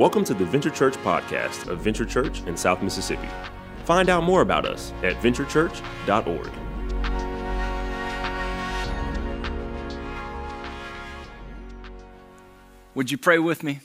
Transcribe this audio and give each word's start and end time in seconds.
Welcome 0.00 0.24
to 0.24 0.32
the 0.32 0.46
Venture 0.46 0.70
Church 0.70 0.94
podcast 0.94 1.68
of 1.68 1.80
Venture 1.80 2.06
Church 2.06 2.40
in 2.46 2.56
South 2.56 2.82
Mississippi. 2.82 3.28
Find 3.84 4.08
out 4.08 4.24
more 4.24 4.40
about 4.40 4.64
us 4.64 4.94
at 5.02 5.16
venturechurch.org. 5.16 6.50
Would 12.94 13.10
you 13.10 13.18
pray 13.18 13.38
with 13.38 13.62
me? 13.62 13.80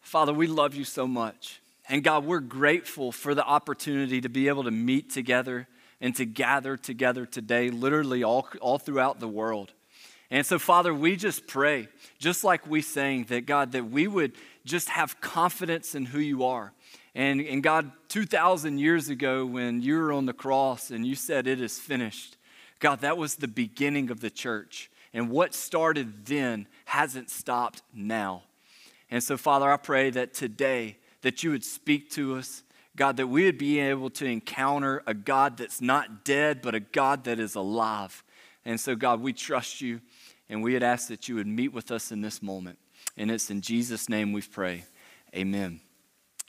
Father, 0.00 0.32
we 0.32 0.46
love 0.46 0.76
you 0.76 0.84
so 0.84 1.08
much. 1.08 1.60
And 1.88 2.04
God, 2.04 2.24
we're 2.24 2.38
grateful 2.38 3.10
for 3.10 3.34
the 3.34 3.44
opportunity 3.44 4.20
to 4.20 4.28
be 4.28 4.46
able 4.46 4.62
to 4.62 4.70
meet 4.70 5.10
together 5.10 5.66
and 6.00 6.14
to 6.14 6.24
gather 6.24 6.76
together 6.76 7.26
today, 7.26 7.70
literally 7.70 8.22
all, 8.22 8.48
all 8.60 8.78
throughout 8.78 9.18
the 9.18 9.26
world. 9.26 9.72
And 10.30 10.46
so, 10.46 10.58
Father, 10.58 10.94
we 10.94 11.16
just 11.16 11.46
pray, 11.46 11.88
just 12.18 12.44
like 12.44 12.66
we 12.68 12.82
sang, 12.82 13.24
that 13.24 13.46
God, 13.46 13.72
that 13.72 13.90
we 13.90 14.06
would 14.08 14.32
just 14.64 14.88
have 14.88 15.20
confidence 15.20 15.94
in 15.94 16.06
who 16.06 16.18
you 16.18 16.44
are. 16.44 16.72
And, 17.14 17.40
and 17.40 17.62
God, 17.62 17.92
2,000 18.08 18.78
years 18.78 19.08
ago, 19.08 19.46
when 19.46 19.80
you 19.82 19.98
were 19.98 20.12
on 20.12 20.26
the 20.26 20.32
cross 20.32 20.90
and 20.90 21.06
you 21.06 21.14
said, 21.14 21.46
It 21.46 21.60
is 21.60 21.78
finished, 21.78 22.36
God, 22.80 23.00
that 23.00 23.16
was 23.16 23.36
the 23.36 23.48
beginning 23.48 24.10
of 24.10 24.20
the 24.20 24.30
church. 24.30 24.90
And 25.12 25.30
what 25.30 25.54
started 25.54 26.26
then 26.26 26.66
hasn't 26.86 27.30
stopped 27.30 27.82
now. 27.94 28.42
And 29.10 29.22
so, 29.22 29.36
Father, 29.36 29.70
I 29.70 29.76
pray 29.76 30.10
that 30.10 30.34
today 30.34 30.98
that 31.22 31.44
you 31.44 31.50
would 31.50 31.64
speak 31.64 32.10
to 32.10 32.36
us, 32.36 32.64
God, 32.96 33.16
that 33.18 33.28
we 33.28 33.44
would 33.44 33.58
be 33.58 33.78
able 33.78 34.10
to 34.10 34.26
encounter 34.26 35.02
a 35.06 35.14
God 35.14 35.56
that's 35.56 35.80
not 35.80 36.24
dead, 36.24 36.62
but 36.62 36.74
a 36.74 36.80
God 36.80 37.24
that 37.24 37.38
is 37.38 37.54
alive. 37.54 38.24
And 38.64 38.80
so, 38.80 38.96
God, 38.96 39.20
we 39.20 39.32
trust 39.32 39.80
you, 39.80 40.00
and 40.48 40.62
we 40.62 40.72
would 40.72 40.82
ask 40.82 41.08
that 41.08 41.28
you 41.28 41.36
would 41.36 41.46
meet 41.46 41.72
with 41.72 41.90
us 41.90 42.10
in 42.10 42.20
this 42.20 42.42
moment. 42.42 42.78
And 43.16 43.30
it's 43.30 43.50
in 43.50 43.60
Jesus' 43.60 44.08
name 44.08 44.32
we 44.32 44.42
pray. 44.42 44.84
Amen. 45.34 45.80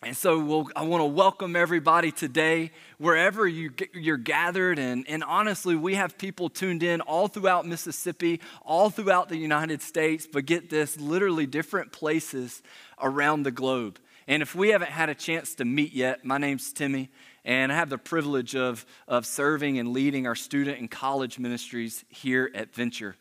And 0.03 0.15
so 0.15 0.39
we'll, 0.39 0.69
I 0.75 0.83
want 0.83 1.01
to 1.01 1.05
welcome 1.05 1.55
everybody 1.55 2.11
today, 2.11 2.71
wherever 2.99 3.47
you, 3.47 3.71
you're 3.93 4.17
gathered. 4.17 4.77
And, 4.77 5.03
and 5.07 5.23
honestly, 5.23 5.75
we 5.75 5.95
have 5.95 6.17
people 6.17 6.49
tuned 6.49 6.83
in 6.83 7.01
all 7.01 7.27
throughout 7.27 7.65
Mississippi, 7.65 8.39
all 8.63 8.89
throughout 8.89 9.29
the 9.29 9.37
United 9.37 9.81
States, 9.81 10.27
but 10.31 10.45
get 10.45 10.69
this 10.69 10.99
literally 10.99 11.47
different 11.47 11.91
places 11.91 12.61
around 13.01 13.43
the 13.43 13.51
globe. 13.51 13.97
And 14.27 14.43
if 14.43 14.53
we 14.53 14.69
haven't 14.69 14.91
had 14.91 15.09
a 15.09 15.15
chance 15.15 15.55
to 15.55 15.65
meet 15.65 15.93
yet, 15.93 16.25
my 16.25 16.37
name's 16.37 16.71
Timmy, 16.71 17.09
and 17.45 17.71
I 17.71 17.75
have 17.75 17.89
the 17.89 17.99
privilege 17.99 18.55
of, 18.55 18.85
of 19.07 19.25
serving 19.25 19.77
and 19.77 19.93
leading 19.93 20.25
our 20.25 20.33
student 20.33 20.79
and 20.79 20.89
college 20.89 21.37
ministries 21.37 22.03
here 22.09 22.49
at 22.55 22.73
Venture. 22.73 23.15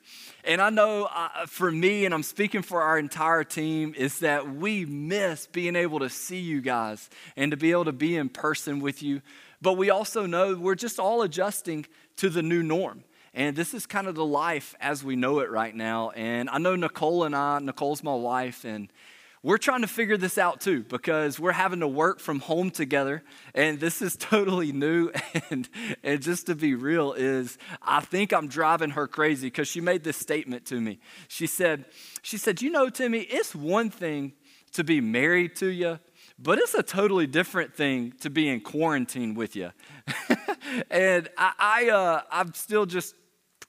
And 0.45 0.63
I 0.63 0.71
know 0.71 1.09
uh, 1.15 1.47
for 1.47 1.71
me, 1.71 2.07
and 2.07 2.15
I'm 2.15 2.23
speaking 2.23 2.63
for 2.63 2.81
our 2.81 2.99
entire 2.99 3.45
team, 3.45 3.95
is 3.97 4.21
that 4.21 4.57
we 4.57 4.87
miss 4.87 5.47
being 5.47 5.77
able 5.77 5.99
to 5.99 6.09
see 6.09 6.41
you 6.41 6.63
guys 6.63 7.11
and 7.37 7.51
to 7.51 7.57
be 7.59 7.71
able 7.71 7.85
to 7.85 7.93
be 7.93 8.17
in 8.17 8.31
person 8.31 8.81
with 8.81 9.03
you. 9.03 9.21
But 9.61 9.75
we 9.75 9.91
also 9.91 10.25
know 10.25 10.55
we're 10.55 10.75
just 10.75 10.99
all 10.99 11.21
adjusting 11.21 11.87
to 12.17 12.31
the 12.31 12.43
new 12.43 12.63
norm. 12.63 13.05
And 13.35 13.57
this 13.57 13.75
is 13.75 13.85
kind 13.85 14.07
of 14.07 14.15
the 14.15 14.25
life 14.25 14.75
as 14.81 15.05
we 15.05 15.17
know 15.17 15.41
it 15.41 15.51
right 15.51 15.75
now. 15.75 16.11
And 16.11 16.49
I 16.49 16.59
know 16.59 16.77
Nicole 16.77 17.25
and 17.25 17.35
I, 17.37 17.59
Nicole's 17.59 18.03
my 18.03 18.15
wife, 18.15 18.65
and 18.65 18.89
we're 19.45 19.59
trying 19.59 19.83
to 19.83 19.87
figure 19.87 20.17
this 20.17 20.39
out 20.39 20.63
too 20.63 20.83
because 20.85 21.39
we're 21.39 21.53
having 21.53 21.81
to 21.81 21.87
work 21.87 22.19
from 22.19 22.41
home 22.41 22.71
together 22.71 23.23
and 23.55 23.79
this 23.79 24.01
is 24.03 24.17
totally 24.19 24.73
new 24.73 25.13
and, 25.51 25.69
and 26.03 26.23
just 26.23 26.47
to 26.47 26.57
be 26.57 26.75
real 26.75 27.13
is 27.13 27.59
i 27.83 28.01
think 28.01 28.33
i'm 28.33 28.49
driving 28.49 28.91
her 28.91 29.07
crazy 29.07 29.47
because 29.47 29.69
she 29.69 29.81
made 29.81 30.03
this 30.03 30.17
statement 30.17 30.65
to 30.65 30.81
me 30.81 30.99
she 31.29 31.47
said 31.47 31.85
she 32.23 32.37
said 32.37 32.61
you 32.61 32.71
know 32.71 32.89
timmy 32.89 33.21
it's 33.21 33.55
one 33.55 33.91
thing 33.91 34.33
to 34.73 34.83
be 34.83 35.01
married 35.01 35.55
to 35.55 35.67
you 35.67 36.01
but 36.37 36.59
it's 36.59 36.75
a 36.75 36.83
totally 36.83 37.29
different 37.29 37.75
thing 37.75 38.13
to 38.21 38.31
be 38.31 38.49
in 38.49 38.61
quarantine 38.61 39.35
with 39.35 39.55
you 39.55 39.71
and 40.91 41.29
i, 41.37 41.53
I 41.59 41.91
uh, 41.91 42.23
i'm 42.33 42.55
still 42.55 42.87
just 42.87 43.15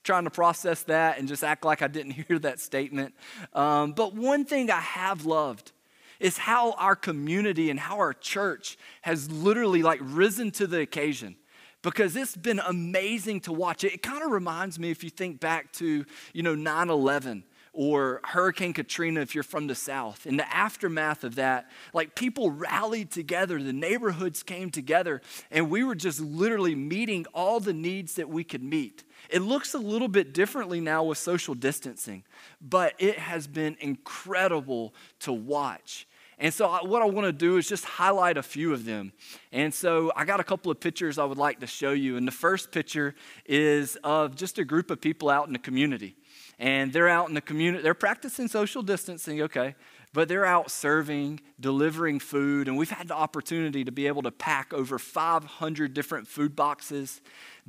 trying 0.05 0.23
to 0.23 0.29
process 0.29 0.83
that 0.83 1.17
and 1.17 1.28
just 1.28 1.44
act 1.44 1.66
like 1.66 1.81
I 1.81 1.88
didn't 1.88 2.11
hear 2.28 2.39
that 2.39 2.59
statement. 2.61 3.13
Um, 3.51 3.91
but 3.91 4.13
one 4.13 4.45
thing 4.45 4.72
I 4.72 4.79
have 4.79 5.25
loved 5.25 5.73
is 6.19 6.37
how 6.37 6.71
our 6.73 6.95
community 6.95 7.69
and 7.69 7.79
how 7.79 7.97
our 7.97 8.13
church 8.13 8.77
has 9.01 9.29
literally 9.31 9.83
like 9.83 9.99
risen 10.01 10.51
to 10.51 10.67
the 10.67 10.79
occasion 10.79 11.35
because 11.81 12.15
it's 12.15 12.35
been 12.35 12.59
amazing 12.59 13.39
to 13.41 13.53
watch 13.53 13.83
it. 13.83 13.93
It 13.93 14.01
kind 14.01 14.23
of 14.23 14.31
reminds 14.31 14.79
me 14.79 14.89
if 14.89 15.03
you 15.03 15.11
think 15.11 15.39
back 15.39 15.71
to, 15.73 16.03
you 16.33 16.43
know, 16.43 16.55
9 16.55 16.89
11 16.89 17.43
or 17.75 18.21
Hurricane 18.23 18.73
Katrina 18.73 19.19
if 19.21 19.35
you're 19.35 19.43
from 19.43 19.67
the 19.67 19.75
South. 19.75 20.25
In 20.25 20.37
the 20.37 20.55
aftermath 20.55 21.23
of 21.23 21.35
that, 21.35 21.69
like 21.93 22.15
people 22.15 22.49
rallied 22.49 23.11
together, 23.11 23.61
the 23.61 23.73
neighborhoods 23.73 24.43
came 24.43 24.71
together, 24.71 25.21
and 25.51 25.69
we 25.69 25.83
were 25.83 25.95
just 25.95 26.19
literally 26.19 26.73
meeting 26.73 27.25
all 27.33 27.59
the 27.59 27.73
needs 27.73 28.15
that 28.15 28.29
we 28.29 28.43
could 28.43 28.63
meet. 28.63 29.03
It 29.29 29.41
looks 29.41 29.73
a 29.73 29.79
little 29.79 30.07
bit 30.07 30.33
differently 30.33 30.79
now 30.81 31.03
with 31.03 31.17
social 31.17 31.55
distancing, 31.55 32.23
but 32.61 32.93
it 32.99 33.17
has 33.17 33.47
been 33.47 33.77
incredible 33.79 34.93
to 35.19 35.33
watch. 35.33 36.07
And 36.37 36.53
so, 36.53 36.67
what 36.85 37.01
I 37.01 37.05
want 37.05 37.25
to 37.25 37.31
do 37.31 37.57
is 37.57 37.67
just 37.67 37.85
highlight 37.85 38.37
a 38.37 38.43
few 38.43 38.73
of 38.73 38.83
them. 38.83 39.13
And 39.53 39.73
so, 39.73 40.11
I 40.15 40.25
got 40.25 40.39
a 40.41 40.43
couple 40.43 40.69
of 40.69 40.79
pictures 40.79 41.17
I 41.17 41.23
would 41.23 41.37
like 41.37 41.61
to 41.61 41.67
show 41.67 41.91
you. 41.91 42.17
And 42.17 42.27
the 42.27 42.31
first 42.33 42.71
picture 42.71 43.15
is 43.45 43.95
of 44.03 44.35
just 44.35 44.59
a 44.59 44.65
group 44.65 44.91
of 44.91 44.99
people 44.99 45.29
out 45.29 45.47
in 45.47 45.53
the 45.53 45.59
community. 45.59 46.17
And 46.59 46.91
they're 46.91 47.07
out 47.07 47.29
in 47.29 47.35
the 47.35 47.41
community, 47.41 47.83
they're 47.83 47.93
practicing 47.93 48.47
social 48.47 48.81
distancing, 48.81 49.41
okay, 49.43 49.75
but 50.15 50.29
they're 50.29 50.45
out 50.45 50.71
serving, 50.71 51.41
delivering 51.59 52.19
food. 52.19 52.69
And 52.69 52.77
we've 52.77 52.89
had 52.89 53.09
the 53.09 53.13
opportunity 53.13 53.83
to 53.83 53.91
be 53.91 54.07
able 54.07 54.21
to 54.21 54.31
pack 54.31 54.73
over 54.73 54.97
500 54.97 55.93
different 55.93 56.27
food 56.27 56.55
boxes 56.55 57.21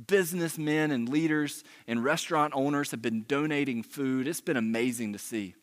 businessmen 0.05 0.91
and 0.91 1.09
leaders 1.09 1.63
and 1.87 2.03
restaurant 2.03 2.53
owners 2.55 2.91
have 2.91 3.01
been 3.01 3.25
donating 3.27 3.81
food. 3.81 4.27
It's 4.27 4.41
been 4.41 4.55
amazing 4.55 5.13
to 5.13 5.19
see. 5.19 5.55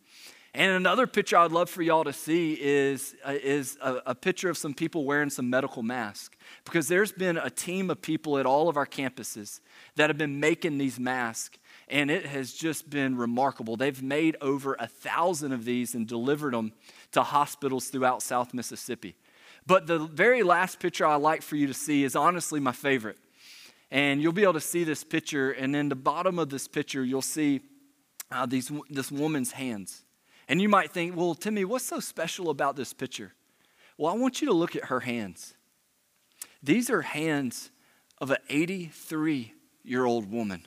And 0.57 0.71
another 0.71 1.09
picture 1.09 1.37
I'd 1.37 1.51
love 1.51 1.69
for 1.69 1.83
y'all 1.83 2.05
to 2.05 2.13
see 2.13 2.57
is, 2.61 3.17
uh, 3.27 3.33
is 3.43 3.77
a, 3.83 3.97
a, 4.07 4.15
picture 4.15 4.49
of 4.49 4.57
some 4.57 4.73
people 4.73 5.05
wearing 5.05 5.29
some 5.29 5.51
medical 5.51 5.83
masks. 5.83 6.37
Because 6.65 6.87
there's 6.87 7.11
been 7.11 7.37
a 7.37 7.51
team 7.51 7.91
of 7.91 8.01
people 8.01 8.39
at 8.39 8.47
all 8.47 8.69
of 8.69 8.77
our 8.77 8.87
campuses 8.87 9.59
that 9.97 10.11
have 10.11 10.17
been 10.17 10.39
making 10.39 10.79
these 10.79 11.01
masks, 11.01 11.59
and 11.89 12.09
it 12.09 12.27
has 12.27 12.53
just 12.53 12.89
been 12.89 13.17
remarkable. 13.17 13.77
They've 13.77 14.01
made 14.01 14.37
over 14.41 14.77
a 14.79 14.87
thousand 14.87 15.51
of 15.51 15.65
these 15.65 15.93
and 15.93 16.07
delivered 16.07 16.55
them 16.55 16.73
to 17.13 17.25
hospitals 17.25 17.89
throughout 17.89 18.23
South 18.23 18.55
Mississippi. 18.55 19.17
But 19.67 19.89
the 19.89 19.99
very 19.99 20.45
last 20.45 20.79
picture 20.79 21.05
I 21.05 21.17
like 21.17 21.43
for 21.43 21.57
you 21.57 21.67
to 21.67 21.75
see 21.75 22.05
is 22.05 22.15
honestly 22.15 22.61
my 22.61 22.73
favorite. 22.73 23.19
And 23.91 24.23
you'll 24.23 24.33
be 24.33 24.45
able 24.45 24.53
to 24.53 24.61
see 24.61 24.85
this 24.85 25.03
picture. 25.03 25.51
And 25.51 25.75
in 25.75 25.89
the 25.89 25.97
bottom 25.97 26.39
of 26.39 26.49
this 26.49 26.69
picture, 26.69 27.05
you'll 27.05 27.23
see 27.23 27.61
uh, 28.31 28.47
these, 28.47 28.71
this 28.89 29.11
woman's 29.11 29.51
hands. 29.51 30.04
And 30.49 30.61
you 30.61 30.69
might 30.69 30.91
think, 30.91 31.17
well, 31.17 31.35
Timmy, 31.35 31.65
what's 31.65 31.85
so 31.85 32.01
special 32.01 32.51
about 32.51 32.77
this 32.77 32.93
picture? 32.93 33.33
Well, 33.97 34.13
I 34.13 34.17
want 34.17 34.41
you 34.41 34.49
to 34.49 34.55
look 34.55 34.77
at 34.77 34.87
her 34.87 35.01
hands. 35.01 35.55
These 36.63 36.91
are 36.91 37.03
hands 37.03 37.71
of 38.19 38.31
an 38.31 38.39
83 38.49 39.53
year 39.83 40.05
old 40.05 40.31
woman. 40.31 40.67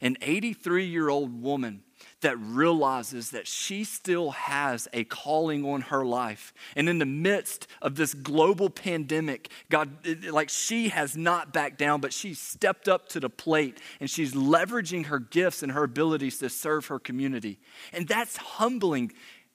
An 0.00 0.16
83 0.20 0.86
year 0.86 1.08
old 1.08 1.42
woman 1.42 1.82
that 2.20 2.36
realizes 2.38 3.30
that 3.30 3.46
she 3.46 3.84
still 3.84 4.30
has 4.30 4.88
a 4.92 5.04
calling 5.04 5.64
on 5.64 5.82
her 5.82 6.04
life. 6.04 6.52
And 6.76 6.88
in 6.88 6.98
the 6.98 7.06
midst 7.06 7.66
of 7.80 7.96
this 7.96 8.14
global 8.14 8.70
pandemic, 8.70 9.50
God, 9.70 9.90
like 10.30 10.48
she 10.48 10.88
has 10.88 11.16
not 11.16 11.52
backed 11.52 11.78
down, 11.78 12.00
but 12.00 12.12
she's 12.12 12.38
stepped 12.38 12.88
up 12.88 13.08
to 13.10 13.20
the 13.20 13.30
plate 13.30 13.78
and 14.00 14.08
she's 14.08 14.32
leveraging 14.32 15.06
her 15.06 15.18
gifts 15.18 15.62
and 15.62 15.72
her 15.72 15.84
abilities 15.84 16.38
to 16.38 16.48
serve 16.48 16.86
her 16.86 16.98
community. 16.98 17.58
And 17.92 18.06
that's 18.06 18.36
humbling 18.36 19.12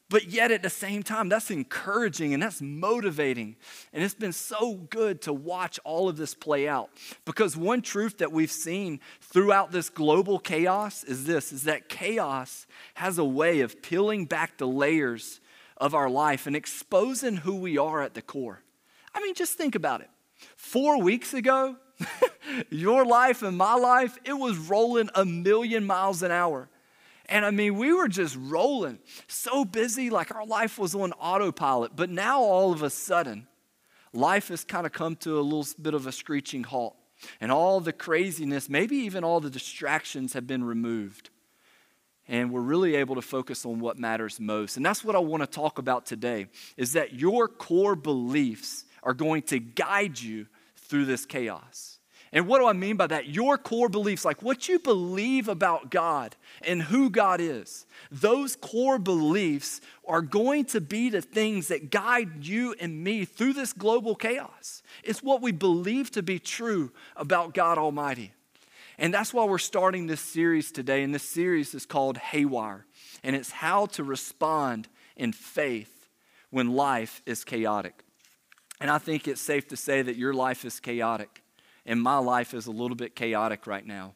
but 0.09 0.29
yet 0.29 0.51
at 0.51 0.63
the 0.63 0.69
same 0.69 1.03
time, 1.03 1.27
that's 1.27 1.51
encouraging 1.51 2.33
and 2.33 2.41
that's 2.41 2.61
motivating. 2.61 3.57
And 3.91 4.03
it's 4.03 4.13
been 4.13 4.31
so 4.31 4.75
good 4.75 5.21
to 5.23 5.33
watch 5.33 5.79
all 5.83 6.07
of 6.07 6.15
this 6.15 6.33
play 6.33 6.67
out. 6.67 6.89
Because 7.25 7.57
one 7.57 7.81
truth 7.81 8.19
that 8.19 8.31
we've 8.31 8.51
seen 8.51 9.01
throughout 9.19 9.71
this 9.71 9.89
global 9.89 10.39
chaos 10.39 11.03
is 11.03 11.25
this 11.25 11.51
is 11.51 11.63
that 11.63 11.89
chaos 11.89 12.67
has 12.93 13.17
a 13.17 13.25
way 13.25 13.59
of 13.59 13.81
peeling 13.81 14.25
back 14.25 14.57
the 14.57 14.67
layers 14.67 15.41
of 15.75 15.93
our 15.93 16.09
life 16.09 16.47
and 16.47 16.55
exposing 16.55 17.37
who 17.37 17.55
we 17.55 17.77
are 17.77 18.01
at 18.01 18.13
the 18.13 18.21
core. 18.21 18.63
I 19.13 19.21
mean, 19.21 19.35
just 19.35 19.55
think 19.55 19.75
about 19.75 20.01
it. 20.01 20.09
Four 20.55 21.01
weeks 21.01 21.33
ago, 21.33 21.75
your 22.69 23.05
life 23.05 23.43
and 23.43 23.57
my 23.57 23.73
life, 23.73 24.17
it 24.23 24.33
was 24.33 24.57
rolling 24.57 25.09
a 25.15 25.25
million 25.25 25.85
miles 25.85 26.23
an 26.23 26.31
hour. 26.31 26.69
And 27.29 27.45
I 27.45 27.51
mean, 27.51 27.75
we 27.75 27.93
were 27.93 28.07
just 28.07 28.37
rolling, 28.39 28.99
so 29.27 29.65
busy, 29.65 30.09
like 30.09 30.33
our 30.33 30.45
life 30.45 30.79
was 30.79 30.95
on 30.95 31.11
autopilot. 31.13 31.95
But 31.95 32.09
now 32.09 32.39
all 32.41 32.71
of 32.71 32.83
a 32.83 32.89
sudden, 32.89 33.47
life 34.13 34.47
has 34.47 34.63
kind 34.63 34.85
of 34.85 34.93
come 34.93 35.15
to 35.17 35.37
a 35.37 35.41
little 35.41 35.67
bit 35.81 35.93
of 35.93 36.07
a 36.07 36.11
screeching 36.11 36.63
halt. 36.63 36.95
And 37.41 37.51
all 37.51 37.79
the 37.81 37.91
craziness, 37.93 38.69
maybe 38.69 38.95
even 38.97 39.23
all 39.23 39.39
the 39.39 39.49
distractions 39.49 40.33
have 40.33 40.47
been 40.47 40.63
removed. 40.63 41.29
and 42.27 42.51
we're 42.51 42.61
really 42.61 42.95
able 42.95 43.15
to 43.15 43.21
focus 43.21 43.65
on 43.65 43.79
what 43.79 43.97
matters 43.97 44.39
most. 44.39 44.77
And 44.77 44.85
that's 44.85 45.03
what 45.03 45.15
I 45.15 45.19
want 45.19 45.43
to 45.43 45.47
talk 45.47 45.77
about 45.77 46.05
today 46.05 46.47
is 46.75 46.93
that 46.93 47.13
your 47.13 47.47
core 47.47 47.95
beliefs 47.95 48.85
are 49.03 49.13
going 49.13 49.43
to 49.43 49.59
guide 49.59 50.19
you 50.19 50.47
through 50.75 51.05
this 51.05 51.25
chaos. 51.25 51.96
And 52.33 52.47
what 52.47 52.59
do 52.59 52.67
I 52.67 52.73
mean 52.73 52.97
by 52.97 53.07
that? 53.07 53.27
Your 53.27 53.57
core 53.57 53.89
beliefs, 53.89 54.25
like 54.25 54.41
what 54.41 54.67
you 54.67 54.79
believe 54.79 55.47
about 55.47 55.89
God 55.89 56.35
and 56.61 56.81
who 56.81 57.09
God 57.09 57.39
is, 57.39 57.85
those 58.11 58.55
core 58.55 58.99
beliefs 58.99 59.79
are 60.05 60.21
going 60.21 60.65
to 60.65 60.81
be 60.81 61.09
the 61.09 61.21
things 61.21 61.69
that 61.69 61.89
guide 61.89 62.43
you 62.45 62.75
and 62.79 63.03
me 63.03 63.23
through 63.23 63.53
this 63.53 63.71
global 63.71 64.15
chaos. 64.15 64.83
It's 65.03 65.23
what 65.23 65.41
we 65.41 65.51
believe 65.51 66.11
to 66.11 66.23
be 66.23 66.39
true 66.39 66.91
about 67.15 67.53
God 67.53 67.77
Almighty. 67.77 68.33
And 68.97 69.13
that's 69.13 69.33
why 69.33 69.45
we're 69.45 69.57
starting 69.57 70.07
this 70.07 70.21
series 70.21 70.71
today. 70.71 71.03
And 71.03 71.13
this 71.13 71.23
series 71.23 71.73
is 71.75 71.85
called 71.85 72.17
Haywire. 72.17 72.85
And 73.23 73.35
it's 73.35 73.51
how 73.51 73.85
to 73.87 74.03
respond 74.03 74.87
in 75.15 75.31
faith 75.31 76.09
when 76.49 76.73
life 76.73 77.21
is 77.25 77.43
chaotic. 77.43 78.03
And 78.79 78.91
I 78.91 78.97
think 78.97 79.27
it's 79.27 79.41
safe 79.41 79.67
to 79.69 79.77
say 79.77 80.01
that 80.01 80.17
your 80.17 80.33
life 80.33 80.65
is 80.65 80.79
chaotic. 80.79 81.41
And 81.87 82.01
my 82.01 82.19
life 82.19 82.53
is 82.53 82.67
a 82.67 82.71
little 82.71 82.95
bit 82.95 83.15
chaotic 83.15 83.65
right 83.65 83.85
now. 83.85 84.13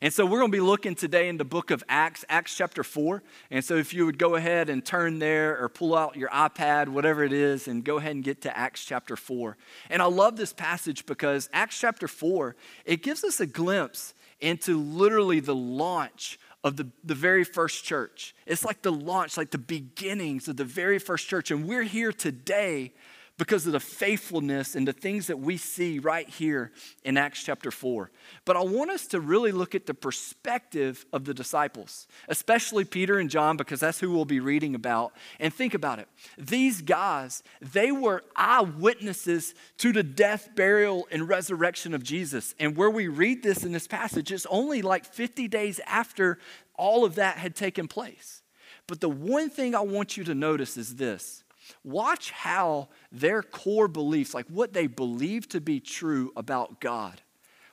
And 0.00 0.12
so 0.12 0.24
we're 0.24 0.38
going 0.38 0.52
to 0.52 0.56
be 0.56 0.62
looking 0.62 0.94
today 0.94 1.28
in 1.28 1.38
the 1.38 1.44
book 1.44 1.72
of 1.72 1.82
Acts, 1.88 2.24
Acts 2.28 2.56
chapter 2.56 2.84
4. 2.84 3.20
And 3.50 3.64
so 3.64 3.74
if 3.74 3.92
you 3.92 4.06
would 4.06 4.18
go 4.18 4.36
ahead 4.36 4.70
and 4.70 4.84
turn 4.84 5.18
there 5.18 5.60
or 5.60 5.68
pull 5.68 5.96
out 5.96 6.14
your 6.14 6.28
iPad, 6.28 6.88
whatever 6.88 7.24
it 7.24 7.32
is, 7.32 7.66
and 7.66 7.82
go 7.82 7.98
ahead 7.98 8.12
and 8.12 8.22
get 8.22 8.42
to 8.42 8.56
Acts 8.56 8.84
chapter 8.84 9.16
4. 9.16 9.56
And 9.90 10.00
I 10.00 10.04
love 10.04 10.36
this 10.36 10.52
passage 10.52 11.04
because 11.04 11.50
Acts 11.52 11.80
chapter 11.80 12.06
4, 12.06 12.54
it 12.84 13.02
gives 13.02 13.24
us 13.24 13.40
a 13.40 13.46
glimpse 13.46 14.14
into 14.40 14.80
literally 14.80 15.40
the 15.40 15.56
launch 15.56 16.38
of 16.62 16.76
the, 16.76 16.88
the 17.02 17.16
very 17.16 17.42
first 17.42 17.84
church. 17.84 18.36
It's 18.46 18.64
like 18.64 18.82
the 18.82 18.92
launch, 18.92 19.36
like 19.36 19.50
the 19.50 19.58
beginnings 19.58 20.46
of 20.46 20.56
the 20.56 20.64
very 20.64 21.00
first 21.00 21.26
church. 21.26 21.50
And 21.50 21.66
we're 21.66 21.82
here 21.82 22.12
today 22.12 22.92
because 23.38 23.66
of 23.66 23.72
the 23.72 23.80
faithfulness 23.80 24.74
and 24.74 24.86
the 24.86 24.92
things 24.92 25.28
that 25.28 25.38
we 25.38 25.56
see 25.56 26.00
right 26.00 26.28
here 26.28 26.72
in 27.04 27.16
Acts 27.16 27.42
chapter 27.42 27.70
4. 27.70 28.10
But 28.44 28.56
I 28.56 28.62
want 28.62 28.90
us 28.90 29.06
to 29.08 29.20
really 29.20 29.52
look 29.52 29.76
at 29.76 29.86
the 29.86 29.94
perspective 29.94 31.06
of 31.12 31.24
the 31.24 31.32
disciples, 31.32 32.08
especially 32.28 32.84
Peter 32.84 33.18
and 33.18 33.30
John, 33.30 33.56
because 33.56 33.80
that's 33.80 34.00
who 34.00 34.12
we'll 34.12 34.24
be 34.24 34.40
reading 34.40 34.74
about. 34.74 35.12
And 35.38 35.54
think 35.54 35.72
about 35.72 36.00
it. 36.00 36.08
These 36.36 36.82
guys, 36.82 37.44
they 37.60 37.92
were 37.92 38.24
eyewitnesses 38.34 39.54
to 39.78 39.92
the 39.92 40.02
death, 40.02 40.50
burial, 40.56 41.06
and 41.12 41.28
resurrection 41.28 41.94
of 41.94 42.02
Jesus. 42.02 42.56
And 42.58 42.76
where 42.76 42.90
we 42.90 43.06
read 43.06 43.44
this 43.44 43.64
in 43.64 43.70
this 43.70 43.86
passage, 43.86 44.32
it's 44.32 44.46
only 44.46 44.82
like 44.82 45.04
50 45.04 45.46
days 45.46 45.80
after 45.86 46.38
all 46.74 47.04
of 47.04 47.14
that 47.14 47.38
had 47.38 47.54
taken 47.54 47.86
place. 47.86 48.42
But 48.88 49.00
the 49.00 49.08
one 49.08 49.48
thing 49.48 49.76
I 49.76 49.80
want 49.80 50.16
you 50.16 50.24
to 50.24 50.34
notice 50.34 50.76
is 50.76 50.96
this 50.96 51.44
Watch 51.84 52.30
how 52.30 52.88
their 53.12 53.42
core 53.42 53.88
beliefs, 53.88 54.34
like 54.34 54.46
what 54.48 54.72
they 54.72 54.86
believe 54.86 55.48
to 55.50 55.60
be 55.60 55.80
true 55.80 56.32
about 56.36 56.80
God, 56.80 57.20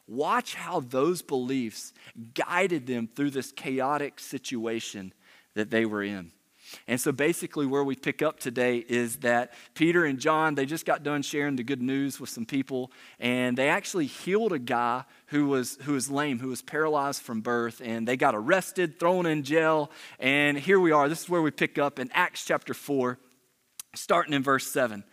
watch 0.07 0.55
how 0.55 0.79
those 0.79 1.21
beliefs 1.21 1.93
guided 2.33 2.87
them 2.87 3.07
through 3.07 3.31
this 3.31 3.51
chaotic 3.51 4.19
situation 4.19 5.13
that 5.55 5.69
they 5.69 5.85
were 5.85 6.03
in. 6.03 6.31
And 6.87 6.99
so 6.99 7.11
basically, 7.11 7.65
where 7.65 7.83
we 7.83 7.95
pick 7.95 8.21
up 8.21 8.39
today 8.39 8.77
is 8.77 9.17
that 9.17 9.53
Peter 9.75 10.05
and 10.05 10.19
John, 10.19 10.55
they 10.55 10.65
just 10.65 10.85
got 10.85 11.03
done 11.03 11.21
sharing 11.21 11.55
the 11.55 11.63
good 11.63 11.81
news 11.81 12.19
with 12.19 12.29
some 12.29 12.45
people, 12.45 12.91
and 13.19 13.57
they 13.57 13.69
actually 13.69 14.07
healed 14.07 14.51
a 14.51 14.59
guy 14.59 15.03
who 15.27 15.47
was, 15.47 15.77
who 15.83 15.93
was 15.93 16.09
lame, 16.09 16.39
who 16.39 16.49
was 16.49 16.61
paralyzed 16.61 17.21
from 17.21 17.41
birth, 17.41 17.81
and 17.83 18.07
they 18.07 18.17
got 18.17 18.35
arrested, 18.35 18.99
thrown 18.99 19.25
in 19.25 19.43
jail. 19.43 19.91
And 20.19 20.57
here 20.57 20.79
we 20.79 20.91
are. 20.91 21.07
This 21.07 21.21
is 21.21 21.29
where 21.29 21.41
we 21.41 21.51
pick 21.51 21.77
up 21.77 21.99
in 21.99 22.09
Acts 22.13 22.43
chapter 22.45 22.73
4 22.73 23.19
starting 23.95 24.33
in 24.33 24.43
verse 24.43 24.67
7. 24.67 25.03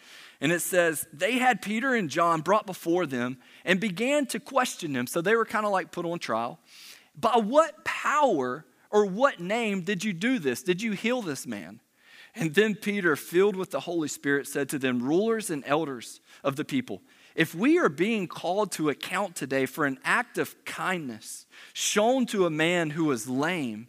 And 0.40 0.52
it 0.52 0.61
says, 0.61 1.06
They 1.12 1.38
had 1.38 1.62
Peter 1.62 1.94
and 1.94 2.11
John 2.11 2.40
brought 2.40 2.67
before 2.67 3.06
them 3.06 3.38
and 3.64 3.79
began 3.79 4.26
to 4.26 4.40
question 4.40 4.93
them. 4.93 5.06
So 5.06 5.20
they 5.20 5.37
were 5.37 5.44
kind 5.44 5.64
of 5.64 5.73
like 5.73 5.93
put 5.93 6.05
on 6.05 6.19
trial. 6.19 6.58
By 7.19 7.37
what 7.37 7.84
power 7.84 8.64
or 8.90 9.06
what 9.06 9.40
name 9.40 9.82
did 9.82 10.05
you 10.05 10.12
do 10.12 10.38
this? 10.38 10.62
Did 10.62 10.82
you 10.82 10.93
heal 10.93 11.23
this 11.23 11.46
man? 11.46 11.81
And 12.34 12.55
then 12.55 12.75
Peter, 12.75 13.14
filled 13.14 13.56
with 13.56 13.70
the 13.70 13.81
Holy 13.81 14.08
Spirit, 14.08 14.46
said 14.46 14.69
to 14.70 14.79
them, 14.79 15.02
Rulers 15.02 15.50
and 15.50 15.62
elders 15.67 16.20
of 16.43 16.56
the 16.56 16.64
people, 16.64 17.02
if 17.35 17.55
we 17.55 17.78
are 17.78 17.88
being 17.88 18.26
called 18.26 18.73
to 18.73 18.88
account 18.88 19.37
today 19.37 19.67
for 19.67 19.85
an 19.85 19.99
act 20.05 20.38
of 20.38 20.64
kindness 20.64 21.46
shown 21.73 22.26
to 22.26 22.46
a 22.46 22.50
man 22.50 22.90
who 22.90 23.05
was 23.05 23.28
lame, 23.28 23.88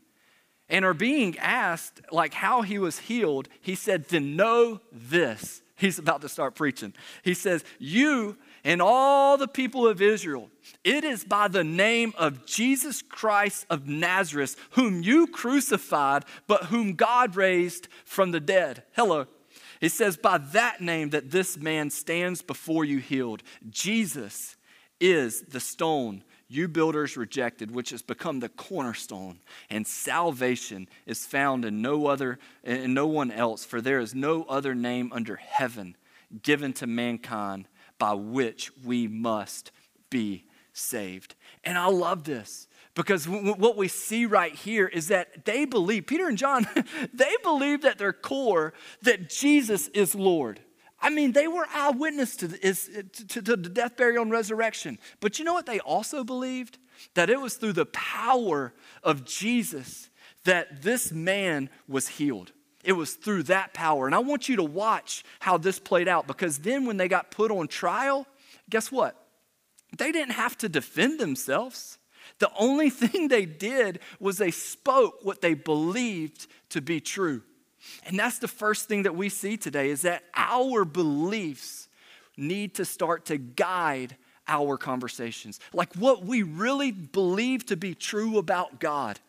and 0.73 0.83
are 0.83 0.95
being 0.95 1.37
asked 1.37 2.01
like 2.11 2.33
how 2.33 2.63
he 2.63 2.79
was 2.79 2.97
healed, 2.97 3.47
he 3.61 3.75
said, 3.75 4.05
Then 4.09 4.35
know 4.35 4.81
this. 4.91 5.61
He's 5.75 5.99
about 5.99 6.21
to 6.21 6.29
start 6.29 6.55
preaching. 6.55 6.93
He 7.21 7.35
says, 7.35 7.63
You 7.77 8.37
and 8.63 8.81
all 8.81 9.37
the 9.37 9.47
people 9.47 9.87
of 9.87 10.01
Israel, 10.01 10.49
it 10.83 11.03
is 11.03 11.23
by 11.23 11.47
the 11.47 11.63
name 11.63 12.13
of 12.17 12.47
Jesus 12.47 13.03
Christ 13.03 13.67
of 13.69 13.87
Nazareth, 13.87 14.55
whom 14.71 15.03
you 15.03 15.27
crucified, 15.27 16.25
but 16.47 16.65
whom 16.65 16.93
God 16.93 17.35
raised 17.35 17.87
from 18.03 18.31
the 18.31 18.39
dead. 18.39 18.81
Hello. 18.93 19.27
He 19.79 19.89
says, 19.89 20.17
By 20.17 20.39
that 20.39 20.81
name 20.81 21.11
that 21.11 21.29
this 21.29 21.55
man 21.55 21.91
stands 21.91 22.41
before 22.41 22.83
you 22.83 22.97
healed. 22.97 23.43
Jesus 23.69 24.57
is 24.99 25.43
the 25.43 25.59
stone 25.59 26.23
you 26.47 26.67
builders 26.67 27.17
rejected, 27.17 27.71
which 27.71 27.89
has 27.89 28.01
become 28.01 28.39
the 28.39 28.49
cornerstone, 28.49 29.39
and 29.69 29.87
salvation 29.87 30.87
is 31.05 31.25
found 31.25 31.65
in 31.65 31.81
no 31.81 32.07
other 32.07 32.39
in 32.63 32.93
no 32.93 33.07
one 33.07 33.31
else, 33.31 33.65
for 33.65 33.81
there 33.81 33.99
is 33.99 34.13
no 34.13 34.43
other 34.43 34.75
name 34.75 35.11
under 35.13 35.35
heaven 35.35 35.95
given 36.41 36.73
to 36.73 36.87
mankind 36.87 37.67
by 37.97 38.13
which 38.13 38.71
we 38.83 39.07
must 39.07 39.71
be 40.09 40.45
saved. 40.73 41.35
And 41.63 41.77
I 41.77 41.85
love 41.87 42.23
this 42.23 42.67
because 42.95 43.27
what 43.27 43.77
we 43.77 43.87
see 43.87 44.25
right 44.25 44.53
here 44.53 44.87
is 44.87 45.07
that 45.07 45.45
they 45.45 45.65
believe, 45.65 46.05
Peter 46.07 46.27
and 46.27 46.37
John, 46.37 46.67
they 47.13 47.35
believe 47.43 47.85
at 47.85 47.97
their 47.97 48.13
core 48.13 48.73
that 49.01 49.29
Jesus 49.29 49.87
is 49.89 50.13
Lord. 50.13 50.59
I 51.03 51.09
mean, 51.09 51.33
they 51.33 51.49
were 51.49 51.67
eyewitness 51.73 52.37
to, 52.37 52.47
the, 52.47 52.57
to, 53.27 53.41
to 53.41 53.57
the 53.57 53.69
death, 53.69 53.97
burial, 53.97 54.23
and 54.23 54.31
resurrection. 54.31 54.97
But 55.19 55.37
you 55.37 55.43
know 55.43 55.53
what 55.53 55.65
they 55.65 55.81
also 55.81 56.23
believed? 56.23 56.77
That 57.15 57.29
it 57.29 57.41
was 57.41 57.55
through 57.55 57.73
the 57.73 57.85
power 57.87 58.73
of 59.03 59.25
Jesus 59.25 60.09
that 60.45 60.81
this 60.81 61.11
man 61.11 61.69
was 61.89 62.07
healed. 62.07 62.53
It 62.85 62.93
was 62.93 63.15
through 63.15 63.43
that 63.43 63.73
power. 63.73 64.05
And 64.05 64.15
I 64.15 64.19
want 64.19 64.47
you 64.47 64.55
to 64.57 64.63
watch 64.63 65.25
how 65.41 65.57
this 65.57 65.77
played 65.77 66.07
out 66.07 66.25
because 66.25 66.59
then 66.59 66.85
when 66.85 66.95
they 66.95 67.09
got 67.09 67.31
put 67.31 67.51
on 67.51 67.67
trial, 67.67 68.25
guess 68.69 68.89
what? 68.89 69.15
They 69.97 70.11
didn't 70.11 70.33
have 70.33 70.57
to 70.59 70.69
defend 70.69 71.19
themselves. 71.19 71.97
The 72.39 72.49
only 72.57 72.89
thing 72.89 73.27
they 73.27 73.45
did 73.45 73.99
was 74.21 74.37
they 74.37 74.51
spoke 74.51 75.19
what 75.21 75.41
they 75.41 75.53
believed 75.53 76.47
to 76.69 76.81
be 76.81 77.01
true. 77.01 77.41
And 78.05 78.17
that's 78.17 78.39
the 78.39 78.47
first 78.47 78.87
thing 78.87 79.03
that 79.03 79.15
we 79.15 79.29
see 79.29 79.57
today 79.57 79.89
is 79.89 80.01
that 80.03 80.23
our 80.35 80.85
beliefs 80.85 81.89
need 82.37 82.75
to 82.75 82.85
start 82.85 83.25
to 83.25 83.37
guide 83.37 84.15
our 84.47 84.77
conversations. 84.77 85.59
Like 85.73 85.93
what 85.95 86.25
we 86.25 86.43
really 86.43 86.91
believe 86.91 87.65
to 87.67 87.77
be 87.77 87.95
true 87.95 88.37
about 88.37 88.79
God, 88.79 89.19